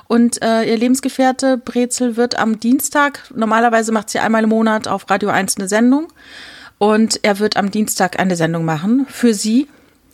[0.08, 5.10] Und äh, ihr Lebensgefährte Brezel wird am Dienstag, normalerweise macht sie einmal im Monat auf
[5.10, 6.08] Radio 1 eine Sendung.
[6.78, 9.68] Und er wird am Dienstag eine Sendung machen für sie.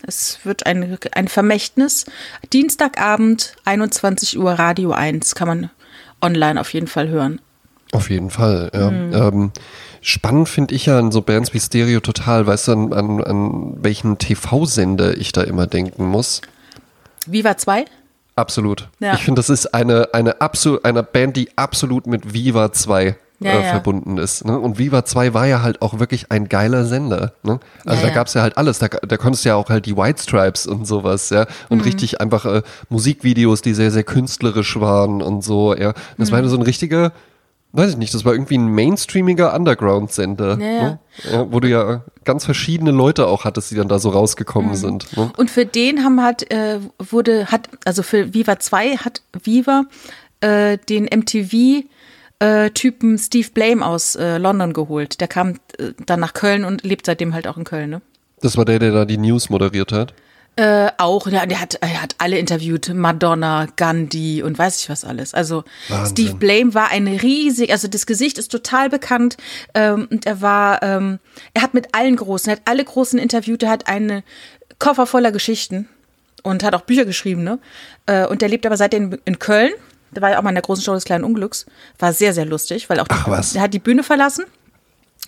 [0.06, 2.06] Es wird ein, ein Vermächtnis.
[2.52, 5.70] Dienstagabend, 21 Uhr, Radio 1, kann man
[6.22, 7.40] online auf jeden Fall hören.
[7.94, 8.92] Auf jeden Fall, ja.
[8.92, 9.14] Mhm.
[9.14, 9.52] Ähm,
[10.02, 13.74] spannend finde ich ja an so Bands wie Stereo total, weißt du, an, an, an
[13.82, 16.42] welchen TV-Sender ich da immer denken muss.
[17.26, 17.86] Viva 2?
[18.36, 18.90] Absolut.
[19.00, 19.14] Ja.
[19.14, 23.52] Ich finde, das ist eine, eine, absolut, eine Band, die absolut mit Viva 2 Ja,
[23.52, 23.70] äh, ja.
[23.72, 24.46] verbunden ist.
[24.46, 24.58] Ne?
[24.60, 27.34] Und Viva 2 war ja halt auch wirklich ein geiler Sender.
[27.44, 27.60] Ne?
[27.86, 28.14] Also Ja, da ja.
[28.14, 28.78] gab's ja halt alles.
[28.80, 31.42] Da, da konntest du ja auch halt die White Stripes und sowas, ja.
[31.42, 31.48] Mhm.
[31.70, 35.94] Und richtig einfach äh, Musikvideos, die sehr, sehr künstlerisch waren und so, ja.
[36.18, 36.36] Das Mhm.
[36.36, 37.12] war so ein richtiger,
[37.78, 40.58] weiß ich nicht, das war irgendwie ein mainstreamiger Underground-Sender.
[40.60, 40.82] Ja, ja.
[40.84, 41.00] Ne?
[41.32, 44.76] Ja, wo du ja ganz verschiedene Leute auch hattest, die dann da so rausgekommen Mhm.
[44.76, 45.16] sind.
[45.18, 45.32] Ne?
[45.38, 49.84] Und für den haben hat, äh, wurde, hat, also für Viva 2 hat Viva
[50.42, 51.06] äh, den
[52.40, 55.22] MTV-Typen Steve Blame aus äh, London geholt.
[55.22, 58.02] Der kam äh, dann nach Köln und lebt seitdem halt auch in Köln, ne?
[58.42, 60.14] Das war der, der da die News moderiert hat.
[60.58, 65.06] Äh, auch, ja, der hat, er hat alle interviewt, Madonna, Gandhi und weiß ich was
[65.06, 65.36] alles.
[65.36, 66.12] Also Wahnsinn.
[66.12, 69.38] Steve Blame war ein riesig, also das Gesicht ist total bekannt
[69.76, 71.20] ähm, und er war, ähm,
[71.54, 74.24] er hat mit allen Großen, er hat alle Großen interviewt, er hat einen
[74.80, 75.88] Koffer voller Geschichten
[76.42, 77.60] und hat auch Bücher geschrieben, ne?
[78.08, 79.74] Äh, und der lebt aber seitdem in Köln.
[80.10, 81.68] Der war ja auch mal in der großen Show des kleinen Unglücks.
[82.00, 83.54] War sehr, sehr lustig, weil auch die, Ach, was?
[83.54, 84.46] er hat die Bühne verlassen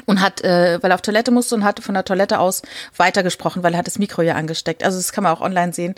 [0.06, 2.62] und hat, äh, weil er auf Toilette musste und hatte von der Toilette aus
[2.98, 4.84] weitergesprochen, weil er hat das Mikro ja angesteckt.
[4.84, 5.96] Also das kann man auch online sehen.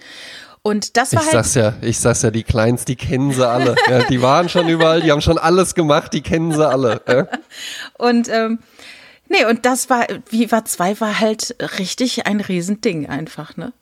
[0.63, 1.45] Und das war Ich halt.
[1.45, 3.75] sag's ja, ich sag's ja, die Kleins, die kennen sie alle.
[3.89, 7.01] Ja, die waren schon überall, die haben schon alles gemacht, die kennen sie alle.
[7.07, 7.27] Ja.
[7.97, 8.59] Und ähm,
[9.27, 13.73] nee, und das war, Viva 2 war halt richtig ein Riesending einfach, ne?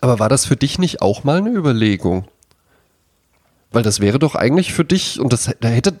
[0.00, 2.26] Aber war das für dich nicht auch mal eine Überlegung?
[3.70, 6.00] Weil das wäre doch eigentlich für dich, und das da hätte.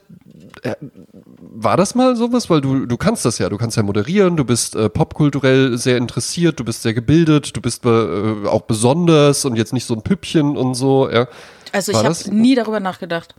[1.60, 2.48] War das mal sowas?
[2.50, 5.96] Weil du, du kannst das ja, du kannst ja moderieren, du bist äh, popkulturell sehr
[5.96, 10.02] interessiert, du bist sehr gebildet, du bist äh, auch besonders und jetzt nicht so ein
[10.02, 11.10] Püppchen und so.
[11.10, 11.26] Ja.
[11.72, 13.34] Also War ich habe nie darüber nachgedacht.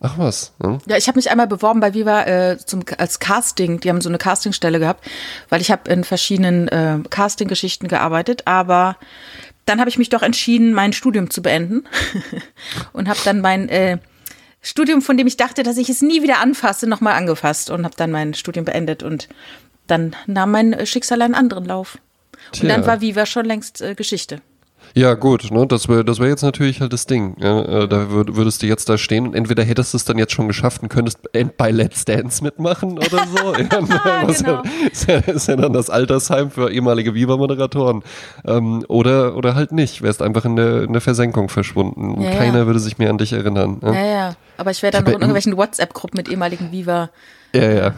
[0.00, 0.52] Ach was.
[0.60, 0.78] Ja.
[0.86, 3.78] Ja, ich habe mich einmal beworben bei Viva äh, zum, als Casting.
[3.78, 5.08] Die haben so eine Castingstelle gehabt,
[5.48, 8.48] weil ich habe in verschiedenen äh, Casting-Geschichten gearbeitet.
[8.48, 8.96] Aber
[9.64, 11.84] dann habe ich mich doch entschieden, mein Studium zu beenden
[12.92, 13.98] und habe dann mein äh,
[14.62, 17.94] Studium, von dem ich dachte, dass ich es nie wieder anfasse, nochmal angefasst und habe
[17.96, 19.02] dann mein Studium beendet.
[19.02, 19.28] Und
[19.88, 21.98] dann nahm mein Schicksal einen anderen Lauf.
[22.52, 22.68] Und Tja.
[22.68, 24.40] dann war Viva schon längst äh, Geschichte.
[24.94, 27.36] Ja, gut, ne, das wäre das wär jetzt natürlich halt das Ding.
[27.40, 30.18] Ja, äh, da würd, würdest du jetzt da stehen und entweder hättest du es dann
[30.18, 31.18] jetzt schon geschafft und könntest
[31.56, 33.54] bei Let's Dance mitmachen oder so.
[33.58, 34.62] ja, ne, was Genau.
[34.90, 38.02] ist, ja, ist ja dann das Altersheim für ehemalige Viva-Moderatoren.
[38.44, 42.14] Ähm, oder, oder halt nicht, wärst einfach in der, in der Versenkung verschwunden.
[42.16, 42.32] und Ja.
[42.32, 43.78] Keiner würde sich mehr an dich erinnern.
[43.82, 44.36] Ja, ja.
[44.62, 46.70] Aber ich wäre dann noch in irgendwelchen WhatsApp-Gruppen mit ehemaligen
[47.52, 47.72] ja.
[47.72, 47.94] ja.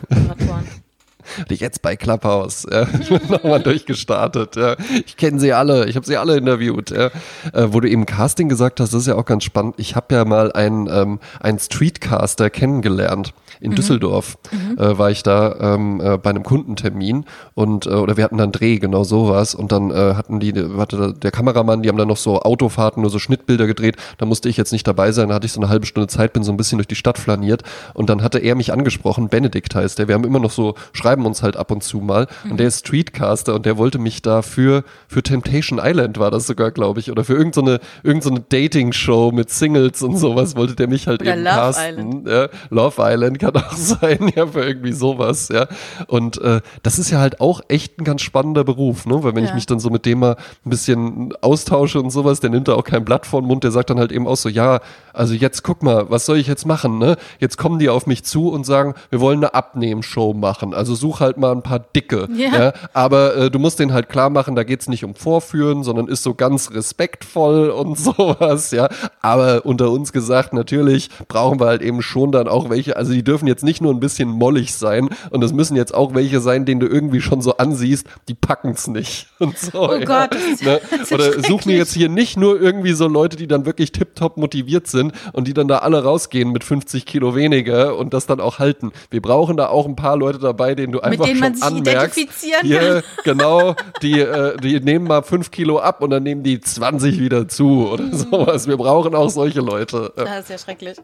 [1.49, 1.65] Viva-Moderatoren.
[1.65, 2.87] Jetzt bei Clubhouse, ja,
[3.29, 4.57] nochmal durchgestartet.
[4.57, 4.77] Ja.
[5.07, 6.91] Ich kenne sie alle, ich habe sie alle interviewt.
[6.91, 7.07] Ja.
[7.53, 9.75] Äh, wo du eben Casting gesagt hast, das ist ja auch ganz spannend.
[9.79, 13.33] Ich habe ja mal einen, ähm, einen Streetcaster kennengelernt.
[13.61, 14.37] In Düsseldorf
[14.77, 18.53] äh, war ich da ähm, äh, bei einem Kundentermin und äh, oder wir hatten dann
[18.53, 19.55] Dreh, genau sowas.
[19.55, 23.11] Und dann äh, hatten die, hatte der Kameramann, die haben dann noch so Autofahrten, nur
[23.11, 23.97] so Schnittbilder gedreht.
[24.19, 26.33] Da musste ich jetzt nicht dabei sein, da hatte ich so eine halbe Stunde Zeit,
[26.33, 27.63] bin so ein bisschen durch die Stadt flaniert
[27.95, 30.09] und dann hatte er mich angesprochen, Benedikt heißt der.
[30.09, 32.27] Wir haben immer noch so, schreiben uns halt ab und zu mal.
[32.49, 36.47] Und der ist Streetcaster und der wollte mich da für, für Temptation Island war das
[36.47, 40.75] sogar, glaube ich, oder für irgendeine so irgend so Dating-Show mit Singles und sowas wollte
[40.75, 41.99] der mich halt Oder eben Love casten.
[41.99, 42.29] Island.
[42.29, 45.67] Ja, Love Island kann auch sein, ja, für irgendwie sowas, ja.
[46.07, 49.23] Und äh, das ist ja halt auch echt ein ganz spannender Beruf, ne?
[49.23, 49.55] Weil wenn ich Ja.
[49.55, 52.85] mich dann so mit dem mal ein bisschen austausche und sowas, der nimmt da auch
[52.85, 54.81] kein Blatt vor den Mund, der sagt dann halt eben auch so, ja,
[55.13, 57.17] also jetzt guck mal, was soll ich jetzt machen, ne?
[57.39, 60.75] Jetzt kommen die auf mich zu und sagen, wir wollen eine Abnehmshow machen.
[60.75, 62.29] Also such halt mal ein paar Dicke.
[62.35, 62.65] Ja.
[62.65, 62.73] Ja.
[62.95, 66.23] Aber äh, du musst denen halt klar machen, da geht's nicht um Vorführen, sondern ist
[66.23, 68.89] so ganz respektvoll und sowas, ja.
[69.21, 73.23] Aber unter uns gesagt, natürlich brauchen wir halt eben schon dann auch welche, also die
[73.23, 76.65] dürfen jetzt nicht nur ein bisschen mollig sein und es müssen jetzt auch welche sein,
[76.65, 79.27] denen du irgendwie schon so ansiehst, die packen's nicht.
[79.39, 80.05] Und so, Oh ja.
[80.05, 80.81] Gott, ne?
[81.13, 84.87] Oder such mir jetzt hier nicht nur irgendwie so Leute, die dann wirklich tiptop motiviert
[84.87, 88.59] sind und die dann da alle rausgehen mit 50 Kilo weniger und das dann auch
[88.59, 88.93] halten.
[89.11, 91.65] Wir brauchen da auch ein paar Leute dabei, denen du einfach denen schon man sich
[91.65, 92.17] anmerkst.
[92.17, 96.61] identifizieren Hier, genau, die, äh, die nehmen mal 5 Kilo ab und dann nehmen die
[96.61, 98.67] 20 wieder zu oder sowas.
[98.67, 100.13] Wir brauchen auch solche Leute.
[100.17, 100.99] Das ist ja schrecklich.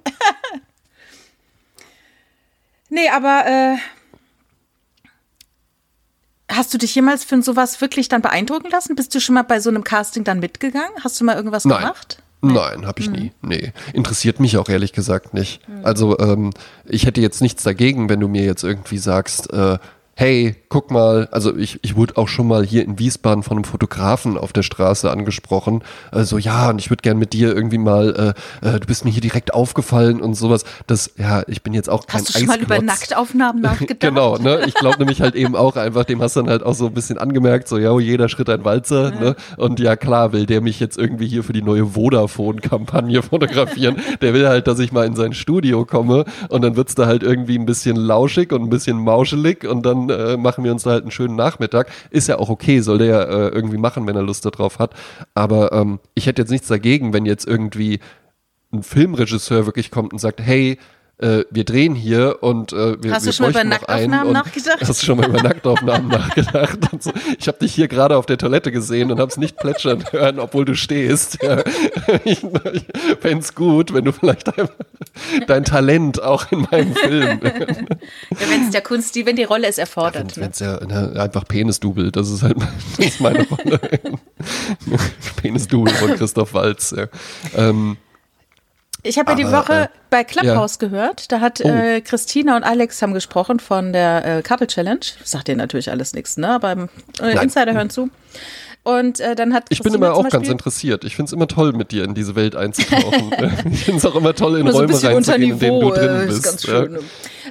[2.89, 3.77] nee, aber äh,
[6.51, 8.97] hast du dich jemals für sowas wirklich dann beeindrucken lassen?
[8.97, 10.93] Bist du schon mal bei so einem Casting dann mitgegangen?
[11.03, 11.81] Hast du mal irgendwas Nein.
[11.81, 12.23] gemacht?
[12.43, 13.33] Nein, habe ich nie.
[13.43, 13.73] Nee.
[13.93, 15.61] Interessiert mich auch ehrlich gesagt nicht.
[15.83, 16.53] Also ähm,
[16.87, 19.79] ich hätte jetzt nichts dagegen, wenn du mir jetzt irgendwie sagst, äh,
[20.21, 23.65] hey, guck mal, also ich, ich wurde auch schon mal hier in Wiesbaden von einem
[23.65, 25.83] Fotografen auf der Straße angesprochen.
[26.13, 29.11] Also ja, und ich würde gern mit dir irgendwie mal, äh, äh, du bist mir
[29.11, 30.65] hier direkt aufgefallen und sowas.
[30.87, 33.01] Das, ja, ich bin jetzt auch kein Hast du schon mal über Eisklotz.
[33.01, 34.01] Nacktaufnahmen nachgedacht?
[34.01, 34.67] Genau, ne?
[34.67, 36.93] Ich glaube nämlich halt eben auch einfach, dem hast du dann halt auch so ein
[36.93, 39.37] bisschen angemerkt, so, ja, jeder Schritt ein Walzer, ne?
[39.57, 43.97] Und ja, klar, will der mich jetzt irgendwie hier für die neue Vodafone-Kampagne fotografieren.
[44.21, 47.23] Der will halt, dass ich mal in sein Studio komme und dann wird's da halt
[47.23, 50.91] irgendwie ein bisschen lauschig und ein bisschen mauschelig und dann äh, machen wir uns da
[50.91, 51.91] halt einen schönen Nachmittag.
[52.11, 54.95] Ist ja auch okay, soll der ja äh, irgendwie machen, wenn er Lust darauf hat.
[55.35, 58.01] Aber ähm, ich hätte jetzt nichts dagegen, wenn jetzt irgendwie
[58.73, 60.79] ein Filmregisseur wirklich kommt und sagt, hey,
[61.21, 64.81] äh, wir drehen hier und äh, wir, Hast wir du schon mal über Nacktaufnahmen nachgedacht?
[64.81, 66.79] Hast du schon mal über Nacktaufnahmen nachgedacht?
[67.01, 67.13] So.
[67.39, 70.39] Ich habe dich hier gerade auf der Toilette gesehen und habe es nicht plätschern hören,
[70.39, 71.39] obwohl du stehst.
[71.43, 71.63] Ja.
[72.25, 72.43] Ich,
[72.73, 72.85] ich
[73.21, 74.75] fände es gut, wenn du vielleicht einfach
[75.47, 79.67] dein Talent auch in meinem Film, Ja, wenn es der Kunst, die, wenn die Rolle
[79.67, 80.37] es erfordert.
[80.37, 80.51] wenn Ne?
[80.53, 82.57] es ja ne, einfach Penisdubel, das ist halt
[82.97, 83.81] das ist meine Rolle.
[85.37, 86.95] Penisdubel von Christoph Walz.
[86.97, 87.07] Ja.
[87.57, 87.97] Ähm,
[89.03, 91.33] Ich habe ja die Woche äh, bei Clubhouse gehört.
[91.33, 91.69] Da hat Oh.
[91.69, 95.01] äh, Christina und Alex haben gesprochen von der äh, Couple Challenge.
[95.25, 96.49] Sagt dir natürlich alles nichts, ne?
[96.49, 96.87] Aber äh,
[97.21, 97.39] Nein.
[97.45, 98.11] Insider hören zu.
[98.83, 101.05] Und äh, dann hat ich bin Christina immer auch ganz interessiert.
[101.05, 103.31] Ich finde es immer toll, mit dir in diese Welt einzutauchen.
[103.71, 106.23] ich finde es auch immer toll, in so Räume unter reinzugehen, in denen du drin
[106.23, 106.39] äh, bist.
[106.39, 106.71] ist ganz ja.
[106.71, 106.99] schön.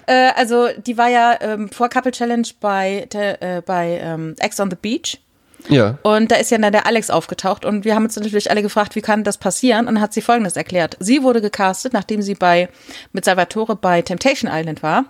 [0.08, 4.60] Äh, also die war ja ähm, vor Couple Challenge bei, der, äh, bei ähm, Ex
[4.60, 5.20] on the Beach.
[5.68, 5.98] Ja.
[6.04, 8.96] Und da ist ja dann der Alex aufgetaucht und wir haben uns natürlich alle gefragt,
[8.96, 9.88] wie kann das passieren?
[9.88, 10.96] Und dann hat sie Folgendes erklärt.
[11.00, 12.70] Sie wurde gecastet, nachdem sie bei
[13.12, 15.06] mit Salvatore bei Temptation Island war,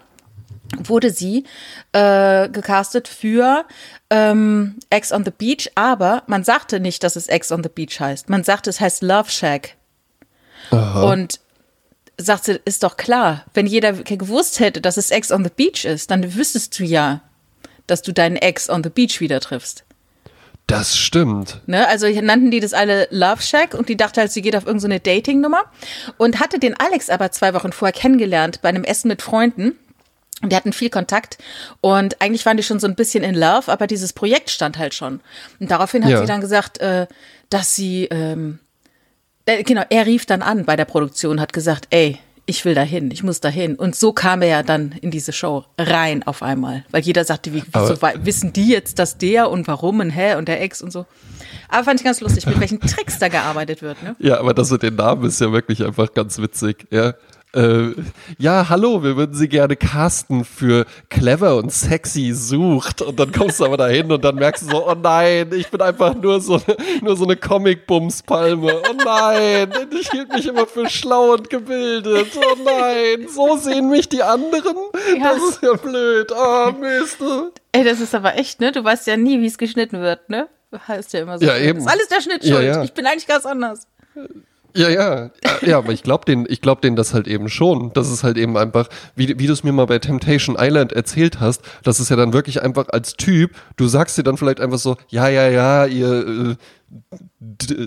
[0.77, 1.45] wurde sie
[1.93, 3.65] äh, gecastet für
[4.09, 7.99] ähm, Ex on the Beach, aber man sagte nicht, dass es Ex on the Beach
[7.99, 8.29] heißt.
[8.29, 9.75] Man sagte, es heißt Love Shack.
[10.71, 11.39] Und
[12.17, 16.11] sagte, ist doch klar, wenn jeder gewusst hätte, dass es Ex on the Beach ist,
[16.11, 17.21] dann wüsstest du ja,
[17.87, 19.85] dass du deinen Ex on the Beach wieder triffst.
[20.69, 21.61] Das stimmt.
[21.65, 21.87] Ne?
[21.87, 24.95] Also nannten die das alle Love Shack und die dachte halt, sie geht auf irgendeine
[24.95, 25.63] so Dating-Nummer
[26.17, 29.75] und hatte den Alex aber zwei Wochen vorher kennengelernt bei einem Essen mit Freunden.
[30.41, 31.37] Und die hatten viel Kontakt
[31.81, 34.93] und eigentlich waren die schon so ein bisschen in Love, aber dieses Projekt stand halt
[34.93, 35.19] schon.
[35.59, 36.21] Und daraufhin hat Ja.
[36.21, 37.07] sie dann gesagt, äh,
[37.49, 38.59] dass sie, ähm,
[39.45, 42.19] äh, genau, er rief dann an bei der Produktion, hat gesagt, ey,
[42.49, 43.75] ich will dahin, ich muss dahin.
[43.75, 47.53] Und so kam er ja dann in diese Show rein auf einmal, weil jeder sagte,
[47.53, 50.81] wie, wieso Aber- wissen die jetzt, dass der und warum und hä und der Ex
[50.81, 51.05] und so.
[51.69, 54.15] Aber fand ich ganz lustig, mit welchen Tricks da gearbeitet wird, ne?
[54.19, 56.87] Ja, aber das mit den Namen ist ja wirklich einfach ganz witzig.
[56.89, 57.13] Ja.
[57.55, 57.95] Äh,
[58.37, 63.01] ja, hallo, wir würden Sie gerne casten für clever und sexy sucht.
[63.01, 65.81] Und dann kommst du aber dahin und dann merkst du so, oh nein, ich bin
[65.81, 66.61] einfach nur so,
[67.01, 68.81] nur so eine Comic-Bums-Palme.
[68.87, 72.27] Oh nein, ich hielt mich immer für schlau und gebildet.
[72.37, 74.75] Oh nein, so sehen mich die anderen?
[75.17, 75.33] Ja.
[75.33, 76.31] Das ist ja blöd.
[76.31, 77.17] Ah, Mist.
[77.71, 78.71] Ey, das ist aber echt, ne?
[78.71, 80.47] Du weißt ja nie, wie es geschnitten wird, ne?
[80.87, 81.45] Heißt ja immer so.
[81.45, 81.79] Ja, eben.
[81.79, 82.67] Ist alles der Schnitt Ja, schuld.
[82.67, 82.83] ja.
[82.83, 83.87] Ich bin eigentlich ganz anders.
[84.75, 87.91] Ja, ja, ja, aber ich glaube den, ich glaube denen das halt eben schon.
[87.93, 91.39] Das ist halt eben einfach, wie, wie du es mir mal bei Temptation Island erzählt
[91.39, 94.77] hast, das ist ja dann wirklich einfach als Typ, du sagst dir dann vielleicht einfach
[94.77, 96.55] so, ja, ja, ja, ihr äh,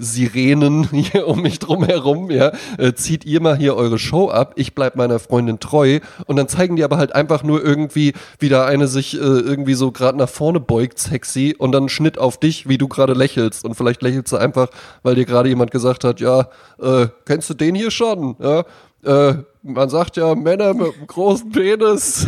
[0.00, 4.54] Sirenen hier um mich drum herum, ja, äh, zieht ihr mal hier eure Show ab,
[4.56, 8.48] ich bleib meiner Freundin treu und dann zeigen die aber halt einfach nur irgendwie, wie
[8.48, 12.38] da eine sich äh, irgendwie so gerade nach vorne beugt, sexy und dann Schnitt auf
[12.38, 14.68] dich, wie du gerade lächelst und vielleicht lächelst du einfach,
[15.02, 16.48] weil dir gerade jemand gesagt hat, ja,
[16.80, 18.64] äh, kennst du den hier schon, ja,
[19.04, 22.26] äh, man sagt ja, Männer mit einem großen Penis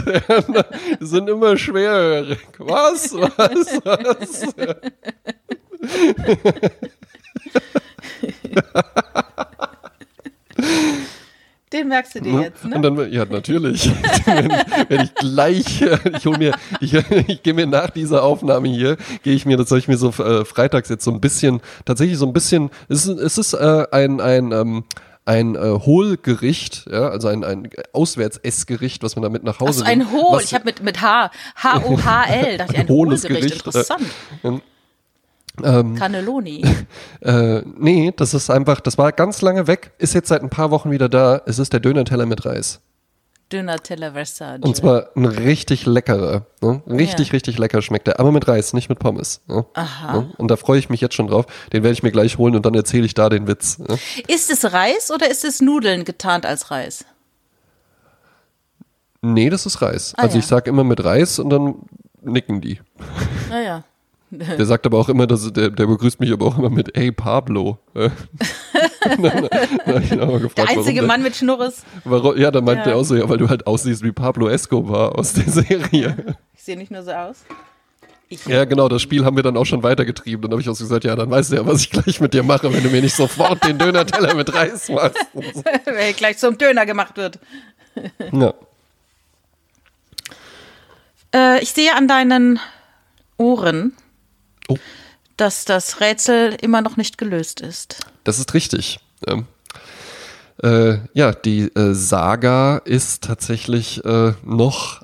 [1.00, 2.38] sind immer schwerhörig.
[2.58, 3.14] Was?
[3.14, 3.80] Was?
[3.84, 4.54] Was?
[11.74, 12.76] Den merkst du dir jetzt, ne?
[12.76, 13.90] Und dann, ja, natürlich.
[14.88, 15.82] wenn, ich gleich,
[16.16, 16.94] ich hol mir, ich,
[17.26, 20.10] ich gehe mir nach dieser Aufnahme hier, gehe ich mir, das soll ich mir so
[20.10, 23.86] äh, freitags jetzt so ein bisschen, tatsächlich so ein bisschen, es ist, es ist äh,
[23.90, 24.84] ein, ein, ähm,
[25.24, 30.12] ein äh, Hohlgericht, ja, also ein, ein Auswärts-Essgericht, was man damit nach Hause Achso, ein
[30.12, 30.42] Hohl.
[30.42, 33.64] Ich habe mit, mit H, H-O-H-L, dachte ich, ein, Ein hohles Hohlgericht.
[33.64, 34.62] Gericht, äh, Interessant.
[35.62, 36.64] Ähm, Cannelloni.
[37.20, 40.70] Äh, nee, das ist einfach, das war ganz lange weg, ist jetzt seit ein paar
[40.70, 41.40] Wochen wieder da.
[41.46, 42.82] Es ist der Döner-Teller mit Reis.
[43.50, 44.60] Döner Teller Versace.
[44.62, 46.46] Und zwar ein richtig leckerer.
[46.60, 46.82] Ne?
[46.86, 47.32] Richtig, Ja.
[47.32, 48.18] richtig lecker schmeckt der.
[48.20, 49.42] Aber mit Reis, nicht mit Pommes.
[49.46, 49.64] Ne?
[49.74, 50.12] Aha.
[50.20, 50.32] Ne?
[50.38, 51.46] Und da freue ich mich jetzt schon drauf.
[51.72, 53.78] Den werde ich mir gleich holen und dann erzähle ich da den Witz.
[53.78, 53.98] Ne?
[54.28, 57.04] Ist es Reis oder ist es Nudeln getarnt als Reis?
[59.22, 60.14] Nee, das ist Reis.
[60.16, 60.40] Ah, also ja.
[60.40, 61.76] ich sage immer mit Reis und dann
[62.22, 62.80] nicken die.
[63.48, 63.84] Naja.
[64.58, 67.12] Der sagt aber auch immer, dass, der, der begrüßt mich aber auch immer mit Hey
[67.12, 67.78] Pablo.
[67.94, 68.10] Ihn
[70.20, 71.84] auch mal gefragt, Der einzige Mann mit Schnurres.
[72.04, 72.96] Der, warum, ja, dann meinte Ja.
[72.96, 76.36] er auch so, ja, weil du halt aussiehst wie Pablo Escobar aus der Serie.
[76.56, 77.44] Ich sehe nicht nur so aus.
[78.28, 80.42] Ich, Ja, genau, das Spiel haben wir dann auch schon weitergetrieben.
[80.42, 82.32] Dann habe ich auch so gesagt, ja, dann weißt du ja, was ich gleich mit
[82.34, 85.18] dir mache, wenn du mir nicht sofort den Döner-Teller mit Reis machst.
[85.84, 87.38] Weil gleich zum Döner gemacht wird.
[88.32, 88.54] Ja.
[91.34, 92.58] Äh, ich sehe an deinen
[93.36, 93.92] Ohren,
[94.68, 94.78] Oh.
[95.36, 98.06] dass das Rätsel immer noch nicht gelöst ist.
[98.22, 99.00] Das ist richtig.
[99.26, 99.46] Ähm,
[100.62, 105.03] äh, ja, die äh, Saga ist tatsächlich äh, noch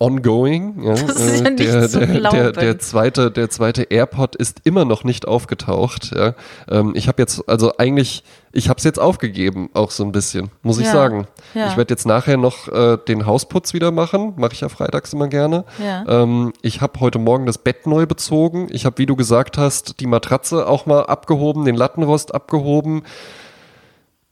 [0.00, 0.82] ongoing.
[0.82, 4.34] Ja, Das ist ja Äh, nicht der, zu der, der, der zweite, der zweite AirPod
[4.34, 6.12] ist immer noch nicht aufgetaucht.
[6.14, 6.34] Ja.
[6.68, 10.50] Ähm, ich habe jetzt, also eigentlich, ich habe es jetzt aufgegeben, auch so ein bisschen,
[10.62, 11.28] muss ich Ja, sagen.
[11.54, 11.68] ja.
[11.68, 15.28] Ich werde jetzt nachher noch äh, den Hausputz wieder machen, mache ich ja freitags immer
[15.28, 15.64] gerne.
[15.78, 16.22] Ja.
[16.22, 18.68] Ähm, ich habe heute Morgen das Bett neu bezogen.
[18.70, 23.02] Ich habe, wie du gesagt hast, die Matratze auch mal abgehoben, den Lattenrost abgehoben.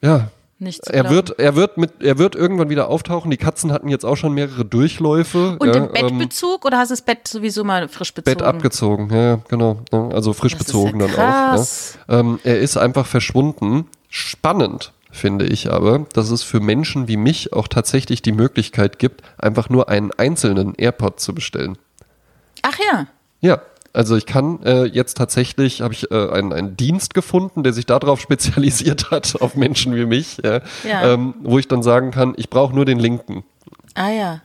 [0.00, 0.28] Ja,
[0.61, 3.30] Nicht zu er wird, er wird mit, er wird irgendwann wieder auftauchen.
[3.30, 5.56] Die Katzen hatten jetzt auch schon mehrere Durchläufe.
[5.59, 8.38] Und ja, im ähm, Bettbezug oder hast du das Bett sowieso mal frisch bezogen?
[8.38, 9.78] Bett abgezogen, ja, genau.
[9.92, 11.66] Ja, also frisch Das bezogen ja dann auch.
[12.09, 12.20] Ja.
[12.20, 13.86] Ähm, er ist einfach verschwunden.
[14.09, 19.22] Spannend finde ich aber, dass es für Menschen wie mich auch tatsächlich die Möglichkeit gibt,
[19.38, 21.78] einfach nur einen einzelnen AirPod zu bestellen.
[22.62, 23.06] Ach ja.
[23.40, 23.62] Ja,
[23.93, 27.86] also ich kann äh, jetzt tatsächlich, habe ich äh, einen, einen Dienst gefunden, der sich
[27.86, 31.12] darauf spezialisiert hat, auf Menschen wie mich, ja, Ja.
[31.12, 33.45] Ähm, wo ich dann sagen kann, ich brauche nur den linken.
[33.95, 34.41] Ah ja.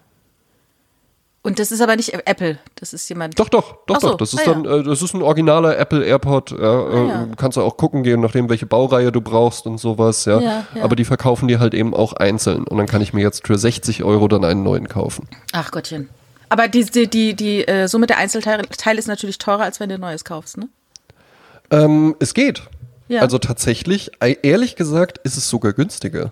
[1.46, 2.58] Und das ist aber nicht Apple.
[2.76, 3.38] Das ist jemand.
[3.38, 4.18] Doch, doch, doch, so, doch.
[4.18, 4.78] Das ist ah, dann, ja.
[4.78, 6.52] äh, das ist ein originaler Apple AirPod.
[6.52, 7.28] Ja, äh, ja.
[7.36, 10.24] Kannst du auch gucken gehen, nachdem welche Baureihe du brauchst und sowas.
[10.24, 10.66] Ja.
[10.82, 12.64] Aber die verkaufen die halt eben auch einzeln.
[12.64, 15.28] Und dann kann ich mir jetzt für 60 Euro dann einen neuen kaufen.
[15.52, 16.08] Ach Gottchen.
[16.50, 19.90] Aber die, die, die, die äh, Summe der Einzelteile Teile ist natürlich teurer, als wenn
[19.90, 20.70] du ein neues kaufst, ne?
[21.72, 22.64] Ähm, es geht.
[23.08, 23.22] Ja.
[23.22, 26.32] Also tatsächlich, ehrlich gesagt, ist es sogar günstiger.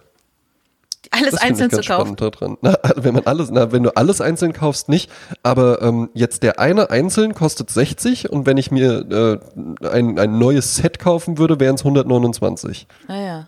[1.09, 2.16] Alles Das einzeln zu kaufen.
[2.16, 2.57] daran.
[2.62, 5.12] Na, wenn man alles, na, wenn du alles einzeln kaufst, nicht.
[5.43, 9.41] Aber ähm, jetzt der eine einzeln kostet 60 und wenn ich mir
[9.82, 12.88] äh, ein, ein neues Set kaufen würde, wären es 129.
[13.07, 13.47] Ah ja.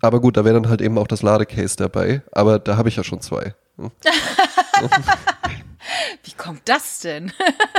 [0.00, 2.22] Aber gut, da wäre dann halt eben auch das Ladecase dabei.
[2.30, 3.54] Aber da habe ich ja schon zwei.
[3.78, 5.08] そうです
[5.48, 5.57] ね。
[6.24, 7.32] Wie kommt das denn?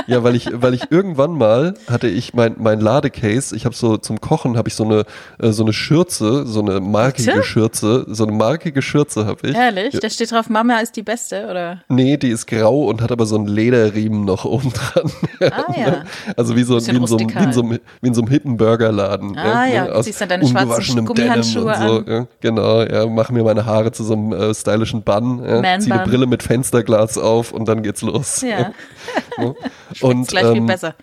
[0.06, 3.96] Ja, weil ich, weil ich irgendwann mal hatte ich mein, mein Ladecase, ich habe so
[3.96, 5.04] zum Kochen habe ich so eine,
[5.38, 7.42] äh, so eine Schürze, so eine markige Bitte?
[7.44, 9.54] Schürze, so eine markige Schürze habe ich.
[9.54, 9.94] Ehrlich?
[9.94, 11.82] Ja, Da steht drauf, Mama ist die Beste, oder?
[11.88, 15.10] nee, die ist grau und hat aber so einen Lederriemen noch oben dran.
[15.52, 16.04] Ah ja.
[16.36, 18.22] Also wie so, wie Bisschen in so, einem- wie in so, einem- wie in so
[18.22, 19.36] einem hippen Burgerladen.
[19.38, 22.12] Ah ja, du aus ziehst dann deine schwarzen Gummihandschuhe Denim und so.
[22.12, 25.94] Ja, genau, ja, mache mir meine Haare zu so einem äh, stylischen Bun, ja, ziehe
[25.94, 26.04] eine.
[26.04, 28.42] Brille mit Fensterglas auf und dann geht's los.
[28.42, 28.72] Ja.
[30.00, 30.94] Und gleich viel ähm, besser.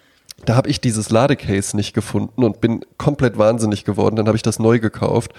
[0.46, 4.16] da habe ich dieses Ladecase nicht gefunden und bin komplett wahnsinnig geworden.
[4.16, 5.32] Dann habe ich das neu gekauft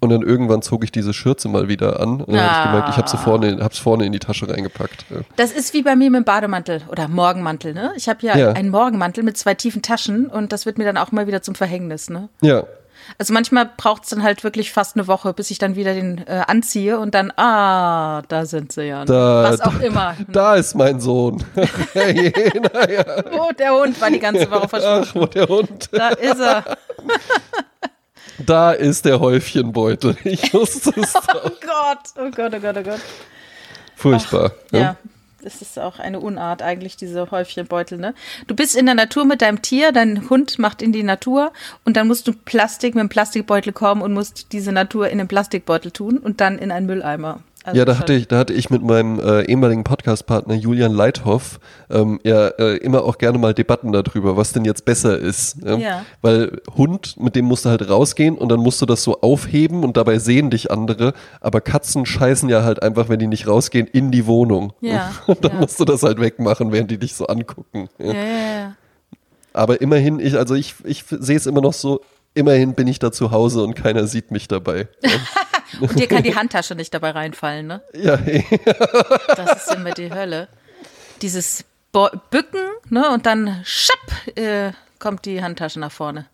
[0.00, 2.64] und dann irgendwann zog ich diese Schürze mal wieder an und dann habe ich Ah.
[2.70, 5.06] gemerkt, ich habe sie vorne, hab's vorne in die Tasche reingepackt.
[5.36, 7.92] Das ist wie bei mir mit dem Bademantel oder Morgenmantel, ne?
[7.96, 8.52] Ich habe ja, Ja.
[8.52, 11.54] einen Morgenmantel mit zwei tiefen Taschen und das wird mir dann auch mal wieder zum
[11.54, 12.28] Verhängnis, ne?
[12.42, 12.64] ja.
[13.18, 16.18] Also manchmal braucht es dann halt wirklich fast eine Woche, bis ich dann wieder den
[16.26, 19.04] äh, anziehe und dann, ah, da sind sie ja.
[19.04, 20.16] Da, Was auch da, immer.
[20.28, 21.44] Da ist mein Sohn.
[21.92, 22.32] hey,
[22.72, 23.04] naja.
[23.32, 25.08] Oh, der Hund war die ganze Woche verschwunden.
[25.08, 25.88] Ach, wo der Hund.
[25.92, 26.64] Da ist er.
[28.38, 30.16] Da ist der Häufchenbeutel.
[30.24, 31.50] Ich wusste es Oh.
[31.60, 33.00] Gott, oh Gott, oh Gott, oh Gott.
[33.94, 34.52] Furchtbar.
[34.72, 34.96] Ja.
[35.46, 38.14] Das ist auch eine Unart eigentlich, diese Häufchenbeutel, ne?
[38.48, 41.52] Du bist in der Natur mit deinem Tier, dein Hund macht in die Natur
[41.84, 45.28] und dann musst du Plastik mit einem Plastikbeutel kommen und musst diese Natur in den
[45.28, 47.44] Plastikbeutel tun und dann in einen Mülleimer.
[47.66, 51.58] Also Ja, da hatte ich, da hatte ich mit meinem äh, ehemaligen Podcast-Partner Julian Leithoff
[51.90, 55.56] ähm, ja äh, immer auch gerne mal Debatten darüber, was denn jetzt besser ist.
[55.64, 55.76] Ja?
[55.76, 56.04] Ja.
[56.22, 59.82] Weil Hund, mit dem musst du halt rausgehen und dann musst du das so aufheben
[59.82, 63.88] und dabei sehen dich andere, aber Katzen scheißen ja halt einfach, wenn die nicht rausgehen,
[63.88, 64.72] in die Wohnung.
[64.80, 65.60] Ja, Und dann ja.
[65.60, 67.88] musst du das halt wegmachen, während die dich so angucken.
[67.98, 68.06] Ja.
[68.06, 68.76] Ja, ja, ja.
[69.52, 72.00] Aber immerhin, ich, also ich, ich sehe es immer noch so,
[72.34, 74.86] immerhin bin ich da zu Hause und keiner sieht mich dabei.
[75.80, 77.82] Und dir kann die Handtasche nicht dabei reinfallen, ne?
[77.94, 78.18] Ja.
[79.36, 80.48] Das ist immer die Hölle.
[81.22, 82.60] Dieses Bo Bücken,
[82.90, 83.10] ne?
[83.10, 86.26] Und dann schapp, äh, kommt die Handtasche nach vorne.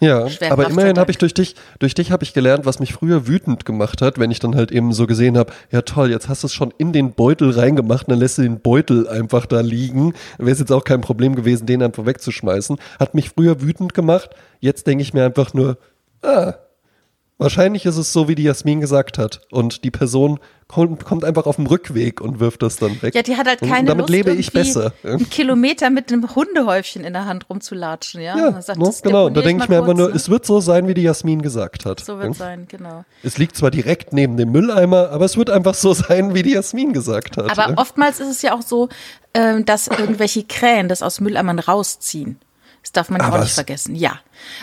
[0.00, 2.94] Ja, Schwer aber immerhin habe ich durch dich, durch dich habe ich gelernt, was mich
[2.94, 6.26] früher wütend gemacht hat, wenn ich dann halt eben so gesehen habe, ja toll, jetzt
[6.28, 9.60] hast du es schon in den Beutel reingemacht, dann lässt du den Beutel einfach da
[9.60, 10.14] liegen.
[10.38, 12.78] Wäre es jetzt auch kein Problem gewesen, den einfach wegzuschmeißen.
[12.98, 14.30] Hat mich früher wütend gemacht.
[14.58, 15.76] Jetzt denke ich mir einfach nur,
[16.22, 16.54] ah,
[17.40, 19.40] Wahrscheinlich ist es so, wie die Jasmin gesagt hat.
[19.50, 20.38] Und die Person
[20.68, 23.14] kommt, kommt einfach auf dem Rückweg und wirft das dann weg.
[23.14, 24.92] Ja, die hat halt Und keine damit Lust, lebe ich besser.
[25.02, 28.36] Ja, einen Kilometer mit einem Hundehäufchen in der Hand rumzulatschen, ja.
[28.36, 29.26] ja Und sagt, ne, das genau.
[29.26, 30.14] Und da denke ich mir einfach kurz, nur, ne?
[30.14, 32.00] es wird so sein, wie die Jasmin gesagt hat.
[32.00, 32.24] So ja.
[32.24, 33.04] wird sein, genau.
[33.22, 36.52] Es liegt zwar direkt neben dem Mülleimer, aber es wird einfach so sein, wie die
[36.52, 37.50] Jasmin gesagt hat.
[37.50, 37.78] Aber ja.
[37.78, 38.90] oftmals ist es ja auch so,
[39.32, 42.38] ähm, dass irgendwelche Krähen das aus Mülleimern rausziehen.
[42.82, 43.54] Das darf man ja Ah, auch nicht was?
[43.54, 43.94] vergessen.
[43.94, 44.20] Ja.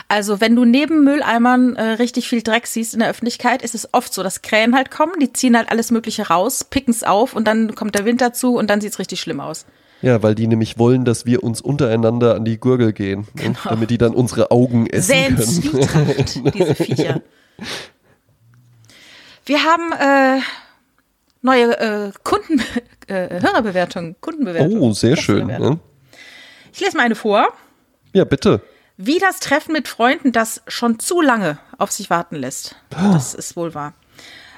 [0.07, 3.93] Also wenn du neben Mülleimern äh, richtig viel Dreck siehst in der Öffentlichkeit, ist es
[3.93, 7.35] oft so, dass Krähen halt kommen, die ziehen halt alles Mögliche raus, picken es auf
[7.35, 9.65] und dann kommt der Wind dazu und dann sieht es richtig schlimm aus.
[10.01, 13.55] Ja, weil die nämlich wollen, dass wir uns untereinander an die Gurgel gehen, ne?
[13.63, 15.35] damit die dann unsere Augen essen Säen
[15.87, 16.51] können.
[16.53, 17.21] Diese Viecher.
[19.45, 20.41] Wir haben äh,
[21.41, 22.61] neue äh, Kunden,
[23.07, 24.79] äh, Hörerbewertungen, Kundenbewertungen.
[24.81, 25.47] Oh, sehr schön.
[25.47, 25.79] Ne?
[26.73, 27.47] Ich lese mal eine vor.
[28.13, 28.61] Ja, bitte.
[28.97, 32.75] Wie das Treffen mit Freunden, das schon zu lange auf sich warten lässt.
[32.89, 33.93] Das ist wohl wahr.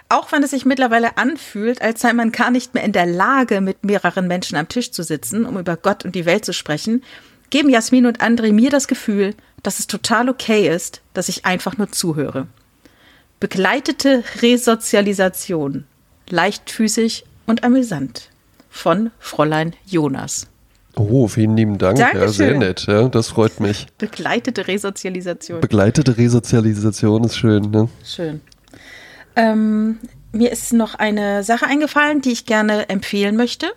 [0.07, 3.61] Auch wenn es sich mittlerweile anfühlt, als sei man gar nicht mehr in der Lage,
[3.61, 7.03] mit mehreren Menschen am Tisch zu sitzen, um über Gott und die Welt zu sprechen,
[7.49, 11.77] geben Jasmin und André mir das Gefühl, dass es total okay ist, dass ich einfach
[11.77, 12.47] nur zuhöre.
[13.39, 15.85] Begleitete Resozialisation.
[16.29, 18.29] Leichtfüßig und amüsant.
[18.69, 20.47] Von Fräulein Jonas.
[20.95, 21.99] Oh, vielen lieben Dank.
[21.99, 22.85] Ja, sehr nett.
[22.87, 23.87] Ja, das freut mich.
[23.97, 25.61] Begleitete Resozialisation.
[25.61, 27.71] Begleitete Resozialisation ist schön.
[27.71, 27.89] Ne?
[28.03, 28.41] Schön.
[29.35, 29.99] Ähm,
[30.31, 33.67] mir ist noch eine Sache eingefallen, die ich gerne empfehlen möchte.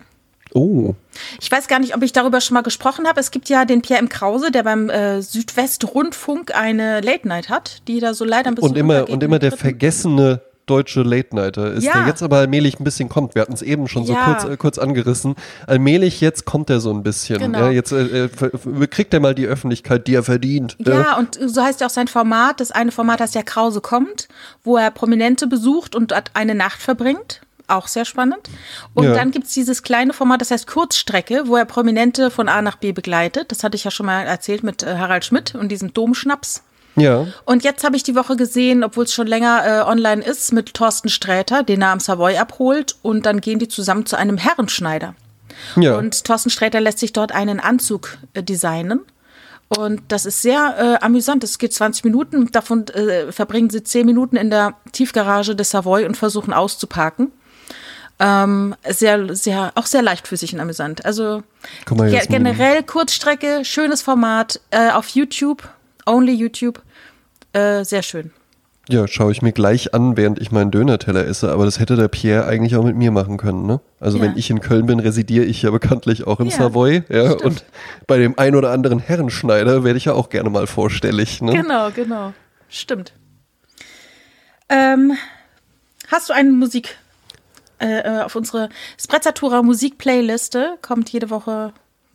[0.54, 0.94] Oh,
[1.40, 3.18] Ich weiß gar nicht, ob ich darüber schon mal gesprochen habe.
[3.20, 4.10] Es gibt ja den Pierre M.
[4.10, 8.70] Krause, der beim äh, Südwestrundfunk eine Late Night hat, die da so leider ein bisschen
[8.70, 11.94] und immer, und immer der vergessene deutsche Late Nighter ist, Ja.
[11.94, 13.34] der jetzt aber allmählich ein bisschen kommt.
[13.34, 14.24] Wir hatten es eben schon so Ja.
[14.24, 15.34] kurz, äh, kurz angerissen.
[15.66, 17.38] Allmählich jetzt kommt er so ein bisschen.
[17.38, 17.58] Genau.
[17.58, 20.76] Ja, jetzt äh, äh, kriegt er mal die Öffentlichkeit, die er verdient.
[20.78, 22.60] Ja, und so heißt ja auch sein Format.
[22.60, 24.28] Das eine Format heißt ja Krause kommt,
[24.62, 27.40] wo er Prominente besucht und dort eine Nacht verbringt.
[27.68, 28.50] Auch sehr spannend.
[28.92, 29.14] Und Ja.
[29.14, 32.92] dann gibt's dieses kleine Format, das heißt Kurzstrecke, wo er Prominente von A nach B
[32.92, 33.50] begleitet.
[33.50, 36.62] Das hatte ich ja schon mal erzählt mit äh, Harald Schmidt und diesem Domschnaps.
[36.96, 37.26] Ja.
[37.44, 40.74] Und jetzt habe ich die Woche gesehen, obwohl es schon länger äh, online ist, mit
[40.74, 42.96] Thorsten Sträter, den er am Savoy abholt.
[43.02, 45.14] Und dann gehen die zusammen zu einem Herrenschneider.
[45.76, 45.96] ja.
[45.96, 49.00] Und Thorsten Sträter lässt sich dort einen Anzug äh, designen.
[49.68, 51.42] Und das ist sehr äh, amüsant.
[51.44, 52.50] Es geht 20 Minuten.
[52.52, 57.32] Davon äh, verbringen sie 10 Minuten in der Tiefgarage des Savoy und versuchen auszuparken.
[58.18, 61.04] Ähm, sehr, sehr, auch sehr leichtfüßig und amüsant.
[61.06, 61.42] Also
[61.86, 65.68] ge generell Kurzstrecke, schönes Format äh, auf YouTube,
[66.06, 66.80] only YouTube.
[67.52, 68.30] Äh, sehr schön.
[68.88, 71.52] Ja, schaue ich mir gleich an, während ich meinen Dönerteller esse.
[71.52, 73.64] Aber das hätte der Pierre eigentlich auch mit mir machen können.
[73.66, 73.80] Ne?
[74.00, 74.24] Also Ja.
[74.24, 77.04] wenn ich in Köln bin, residiere ich ja bekanntlich auch im Ja, Savoy.
[77.08, 77.64] Ja, und
[78.08, 81.40] bei dem ein oder anderen Herrenschneider werde ich ja auch gerne mal vorstellig.
[81.42, 81.52] Ne?
[81.52, 82.32] Genau, genau.
[82.68, 83.12] Stimmt.
[84.68, 85.12] Ähm,
[86.08, 86.96] hast du eine Musik
[87.78, 88.68] äh, äh, auf unsere
[89.00, 90.76] Sprezzatura Musik-Playliste?
[90.82, 91.72] Kommt jede Woche,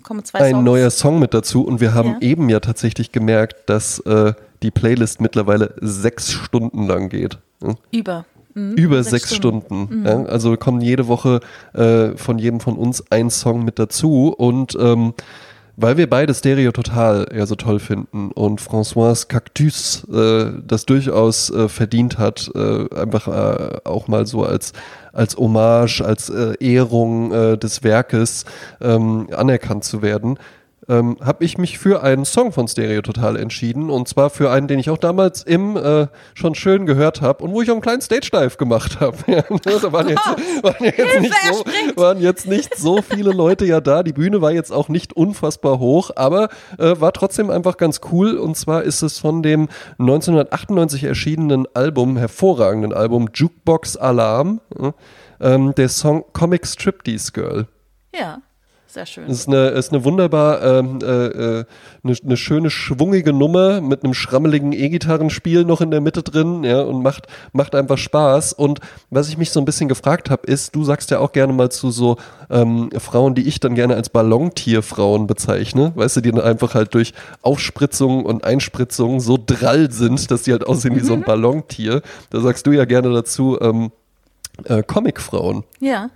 [0.08, 0.66] kommen zwei Ein Songs.
[0.66, 1.64] neuer Song mit dazu.
[1.66, 2.22] Und wir haben Ja.
[2.22, 4.34] eben ja tatsächlich gemerkt, dass äh,
[4.64, 7.38] die Playlist mittlerweile sechs Stunden lang geht.
[7.62, 7.76] Ne?
[7.92, 8.26] Über.
[8.54, 10.04] Mhm, Über sechs, Stunden.
[10.06, 10.24] Ja?
[10.24, 11.42] Also kommen jede Woche
[11.74, 14.34] äh, von jedem von uns ein Song mit dazu.
[14.36, 15.14] Und ähm,
[15.78, 21.52] weil wir beide Stereo Total ja so toll finden und François Cactus äh, das durchaus
[21.52, 24.74] äh, verdient hat, äh, einfach äh, auch mal so als,
[25.14, 28.46] als Hommage, als äh, Ehrung äh, des Werkes
[28.82, 30.40] ähm, anerkannt zu werden,
[30.90, 34.68] ähm, habe ich mich für einen Song von Stereo Total entschieden und zwar für einen,
[34.68, 37.82] den ich auch damals im äh, schon schön gehört habe und wo ich auch einen
[37.82, 39.18] kleinen Stage Dive gemacht habe.
[39.28, 40.26] ja, da waren jetzt,
[40.64, 44.04] waren, jetzt nicht so, waren jetzt nicht so viele Leute ja da.
[44.04, 48.38] Die Bühne war jetzt auch nicht unfassbar hoch, aber äh, war trotzdem einfach ganz cool.
[48.38, 49.68] Und zwar ist es von dem
[50.00, 54.62] 1998 erschienenen Album, hervorragenden Album Jukebox Alarm,
[55.40, 57.68] äh, der Song Comic Striptease Girl.
[58.16, 58.42] Ja,
[58.88, 59.26] sehr schön.
[59.26, 61.66] Es ist eine, ist eine wunderbar, ähm, äh, äh,
[62.04, 66.82] eine, eine schöne, schwungige Nummer mit einem schrammeligen E-Gitarrenspiel noch in der Mitte drin, ja,
[66.82, 68.54] und macht, macht einfach Spaß.
[68.54, 68.80] Und
[69.10, 71.70] was ich mich so ein bisschen gefragt habe, ist, du sagst ja auch gerne mal
[71.70, 72.18] zu so
[72.50, 76.94] ähm, Frauen, die ich dann gerne als Ballontierfrauen bezeichne, weißt du, die dann einfach halt
[76.94, 82.02] durch Aufspritzungen und Einspritzungen so drall sind, dass die halt aussehen wie so ein Ballontier.
[82.30, 83.92] Da sagst du ja gerne dazu, ähm,
[84.66, 85.64] äh, Comicfrauen.
[85.80, 86.10] Ja.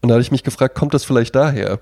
[0.00, 1.80] Und da habe ich mich gefragt, kommt das vielleicht daher?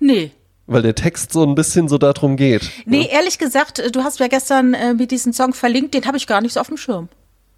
[0.00, 0.32] Nee.
[0.66, 2.70] Weil der Text so ein bisschen so darum geht.
[2.86, 6.16] Nee, ehrlich gesagt, äh, du hast mir gestern äh, mit diesem Song verlinkt, den habe
[6.16, 7.08] ich gar nicht so auf dem Schirm.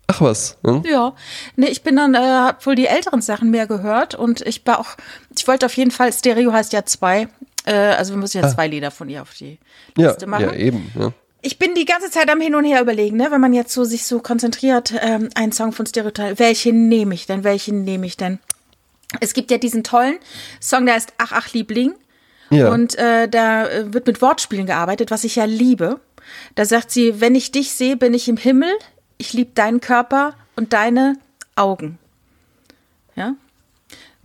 [0.09, 0.59] Ach was.
[0.65, 0.83] Hm?
[0.87, 1.15] Ja,
[1.57, 4.79] nee, ich bin dann, äh, hab wohl die älteren Sachen mehr gehört und ich war
[4.79, 4.97] auch,
[5.37, 7.29] ich wollte auf jeden Fall, Stereo heißt ja zwei,
[7.65, 9.59] äh, also wir müssen ja zwei Lieder von ihr auf die
[9.97, 10.45] Ja, Liste machen.
[10.45, 10.91] ja, eben.
[10.99, 11.13] Ja.
[11.43, 13.29] ich bin die ganze Zeit am Hin und Her überlegen, ne?
[13.31, 17.27] wenn man jetzt so sich so konzentriert, ähm, einen Song von Stereotype, welchen nehme ich
[17.27, 18.39] denn, welchen nehme ich denn?
[19.21, 20.17] Es gibt ja diesen tollen
[20.61, 21.93] Song, der heißt Ach, ach, Liebling.
[22.53, 22.71] Ja.
[22.71, 26.01] Und äh, da äh, wird mit Wortspielen gearbeitet, was ich ja liebe.
[26.55, 28.73] Da sagt sie, wenn ich dich sehe, bin ich im Himmel,
[29.19, 31.17] ich liebe deinen Körper und deine
[31.57, 31.99] Augen.
[33.17, 33.35] Ja.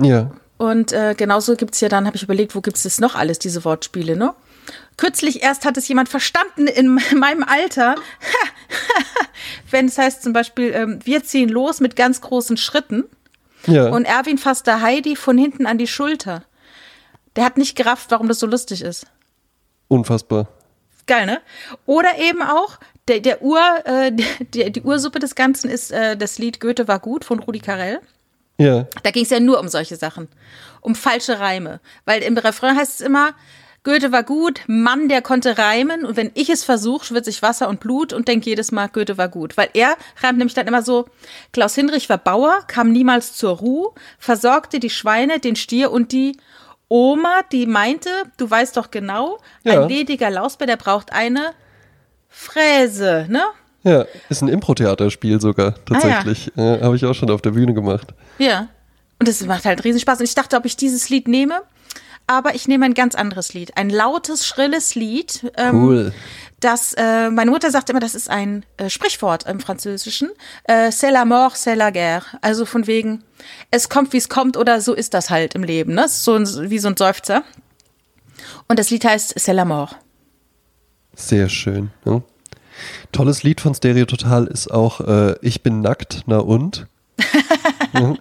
[0.01, 0.31] Ja.
[0.57, 3.15] Und äh, genauso gibt es ja dann, habe ich überlegt, wo gibt es das noch
[3.15, 4.33] alles, diese Wortspiele, ne?
[4.97, 7.95] Kürzlich erst hat es jemand verstanden in meinem Alter,
[9.71, 13.03] wenn es heißt zum Beispiel, ähm, wir ziehen los mit ganz großen Schritten
[13.67, 13.89] Ja.
[13.89, 16.43] und Erwin fasst da Heidi von hinten an die Schulter.
[17.37, 19.05] Der hat nicht gerafft, warum das so lustig ist.
[19.87, 20.49] Unfassbar.
[21.05, 21.39] Geil, ne?
[21.85, 24.11] Oder eben auch, der, der Ur, äh,
[24.53, 28.01] die, die Ursuppe des Ganzen ist äh, das Lied Goethe war gut von Rudi Carell.
[28.57, 28.87] Ja.
[29.03, 30.27] Da ging es ja nur um solche Sachen.
[30.81, 31.79] Um falsche Reime.
[32.05, 33.35] Weil im Refrain heißt es immer,
[33.83, 36.05] Goethe war gut, Mann, der konnte reimen.
[36.05, 39.17] Und wenn ich es versuche, schwitze ich Wasser und Blut und denke jedes Mal, Goethe
[39.17, 39.55] war gut.
[39.55, 41.05] Weil er reimt nämlich dann immer so,
[41.53, 46.35] Klaus Hinrich war Bauer, kam niemals zur Ruhe, versorgte die Schweine, den Stier und die
[46.89, 49.81] Oma, die meinte, du weißt doch genau, Ja.
[49.83, 51.51] ein lediger Lausbär, der braucht eine
[52.29, 53.41] Fräse, ne?
[53.83, 55.99] Ja, ist ein Impro-Theaterspiel sogar, Ah, ja.
[55.99, 56.51] tatsächlich.
[56.57, 58.07] Äh, Habe ich auch schon auf der Bühne gemacht.
[58.37, 58.67] Ja.
[59.19, 60.19] Und das macht halt riesen Spaß.
[60.19, 61.61] Und ich dachte, ob ich dieses Lied nehme,
[62.27, 63.75] aber ich nehme ein ganz anderes Lied.
[63.77, 65.49] Ein lautes, schrilles Lied.
[65.57, 66.13] Ähm, Cool.
[66.59, 70.29] Das, äh, meine Mutter sagt immer, das ist ein äh, Sprichwort im Französischen.
[70.63, 72.25] Äh, c'est la mort, c'est la guerre.
[72.41, 73.23] Also von wegen,
[73.69, 75.93] es kommt, wie es kommt oder so ist das halt im Leben.
[75.93, 76.07] Ne?
[76.07, 77.43] So ein, wie so ein Seufzer.
[78.67, 79.97] Und das Lied heißt C'est la mort.
[81.13, 81.91] Sehr schön.
[82.05, 82.21] Ja.
[83.11, 86.87] Tolles Lied von Stereo Total ist auch äh, Ich bin nackt, na und?
[87.93, 88.15] Ja.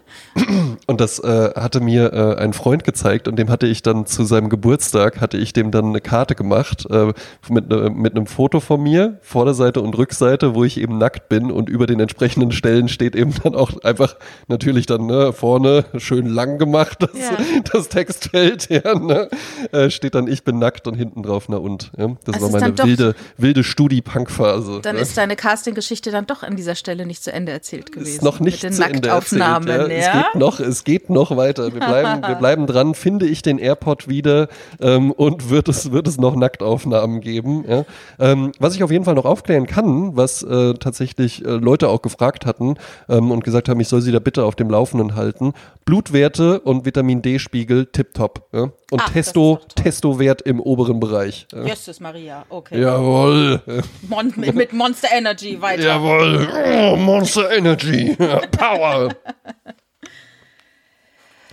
[0.86, 4.24] und das äh, hatte mir äh, ein Freund gezeigt und dem hatte ich dann zu
[4.24, 7.12] seinem Geburtstag, hatte ich dem dann eine Karte gemacht äh,
[7.48, 11.50] mit, ne, mit einem Foto von mir, Vorderseite und Rückseite, wo ich eben nackt bin
[11.50, 14.16] und über den entsprechenden Stellen steht eben dann auch einfach
[14.48, 17.36] natürlich dann ne, vorne schön lang gemacht, das, Ja.
[17.72, 19.28] das Textfeld, ja, ne,
[19.72, 21.90] äh, steht dann Ich bin nackt und hinten drauf, na und.
[21.98, 22.16] Ja.
[22.24, 24.80] Das Also war meine wilde, wilde Studi-Punk-Phase.
[24.82, 25.02] Dann ja.
[25.02, 28.16] ist deine Casting-Geschichte dann doch an dieser Stelle nicht zu Ende erzählt gewesen.
[28.16, 29.96] ist noch nicht zu Erzählt, Nacktaufnahmen, ja.
[29.96, 31.72] Es geht noch, es geht noch weiter.
[31.72, 32.94] Wir bleiben, wir bleiben dran.
[32.94, 34.48] Finde ich den AirPod wieder
[34.80, 37.64] ähm, und wird es, wird es noch Nacktaufnahmen geben.
[37.68, 37.84] Ja.
[38.18, 42.02] Ähm, was ich auf jeden Fall noch aufklären kann, was äh, tatsächlich äh, Leute auch
[42.02, 42.76] gefragt hatten
[43.08, 45.52] ähm, und gesagt haben, ich soll sie da bitte auf dem Laufenden halten.
[45.84, 48.48] Blutwerte und Vitamin D-Spiegel tipptopp.
[48.52, 48.62] Ja.
[48.90, 49.60] Und Ach, Testo.
[49.74, 51.46] Testowert im oberen Bereich.
[51.52, 51.64] Ja.
[51.64, 52.80] Jesus Maria, okay.
[52.80, 53.60] Jawohl.
[54.08, 55.82] Mon mit, mit Monster Energy weiter.
[55.82, 56.48] Jawohl.
[56.92, 58.16] Oh, Monster Energy.
[58.16, 58.75] Power.
[58.78, 59.08] Ja,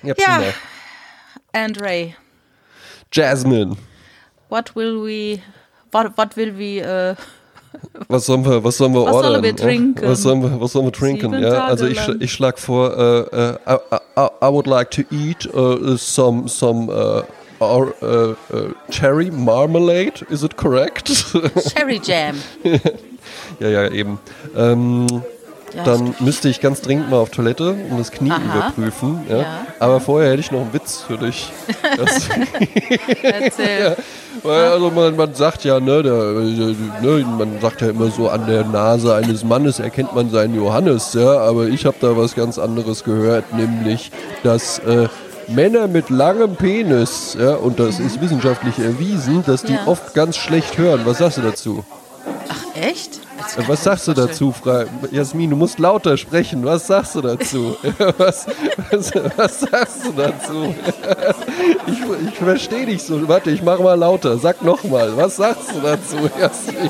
[0.03, 0.13] Ja.
[0.15, 0.53] prima.
[1.53, 2.15] And Ray,
[3.11, 3.77] Jasmine.
[4.49, 5.41] what will we,
[5.91, 7.15] what, what will we, äh,
[8.07, 9.31] Was sollen wir, was sollen wir Was ordern?
[9.31, 10.07] sollen wir trinken?
[10.07, 11.33] Was sollen wir, was sollen wir trinken?
[11.41, 13.57] Ja, also ich, ich schlage vor, äh, äh,
[14.15, 17.23] I, I, would like to eat uh, some, some uh,
[17.59, 20.23] or, uh, uh, cherry marmalade.
[20.29, 21.07] Is it correct?
[21.73, 22.35] Cherry Jam?
[23.59, 24.19] ja, ja, eben.
[24.55, 25.07] Ähm,
[25.75, 28.41] Ja, dann müsste ich ganz dringend mal auf Toilette und das Knie Aha.
[28.43, 29.21] überprüfen.
[29.27, 29.37] Ja?
[29.37, 29.45] Ja.
[29.79, 31.51] Aber vorher hätte ich noch einen Witz für dich.
[33.23, 33.95] Erzähl.
[34.43, 38.45] Weil, also man, man sagt ja, ne, der, ne, man sagt ja immer so, an
[38.47, 42.57] der Nase eines Mannes erkennt man seinen Johannes, ja, aber ich habe da was ganz
[42.57, 44.11] anderes gehört, nämlich,
[44.43, 45.07] dass äh,
[45.47, 49.87] Männer mit langem Penis, ja, und das ist wissenschaftlich erwiesen, dass die Ja.
[49.87, 51.01] oft ganz schlecht hören.
[51.05, 51.83] Was sagst du dazu?
[52.49, 53.19] Ach, echt?
[53.55, 55.49] Kann Äh, Was sagst du dazu, Fra Jasmin?
[55.49, 56.63] Du musst lauter sprechen.
[56.65, 57.75] Was sagst du dazu?
[58.17, 58.47] was,
[58.91, 60.75] was, was sagst du dazu?
[61.87, 63.27] ich ich verstehe dich so.
[63.27, 64.37] Warte, ich mache mal lauter.
[64.37, 65.15] Sag noch mal.
[65.17, 66.89] Was sagst du dazu, Jasmin?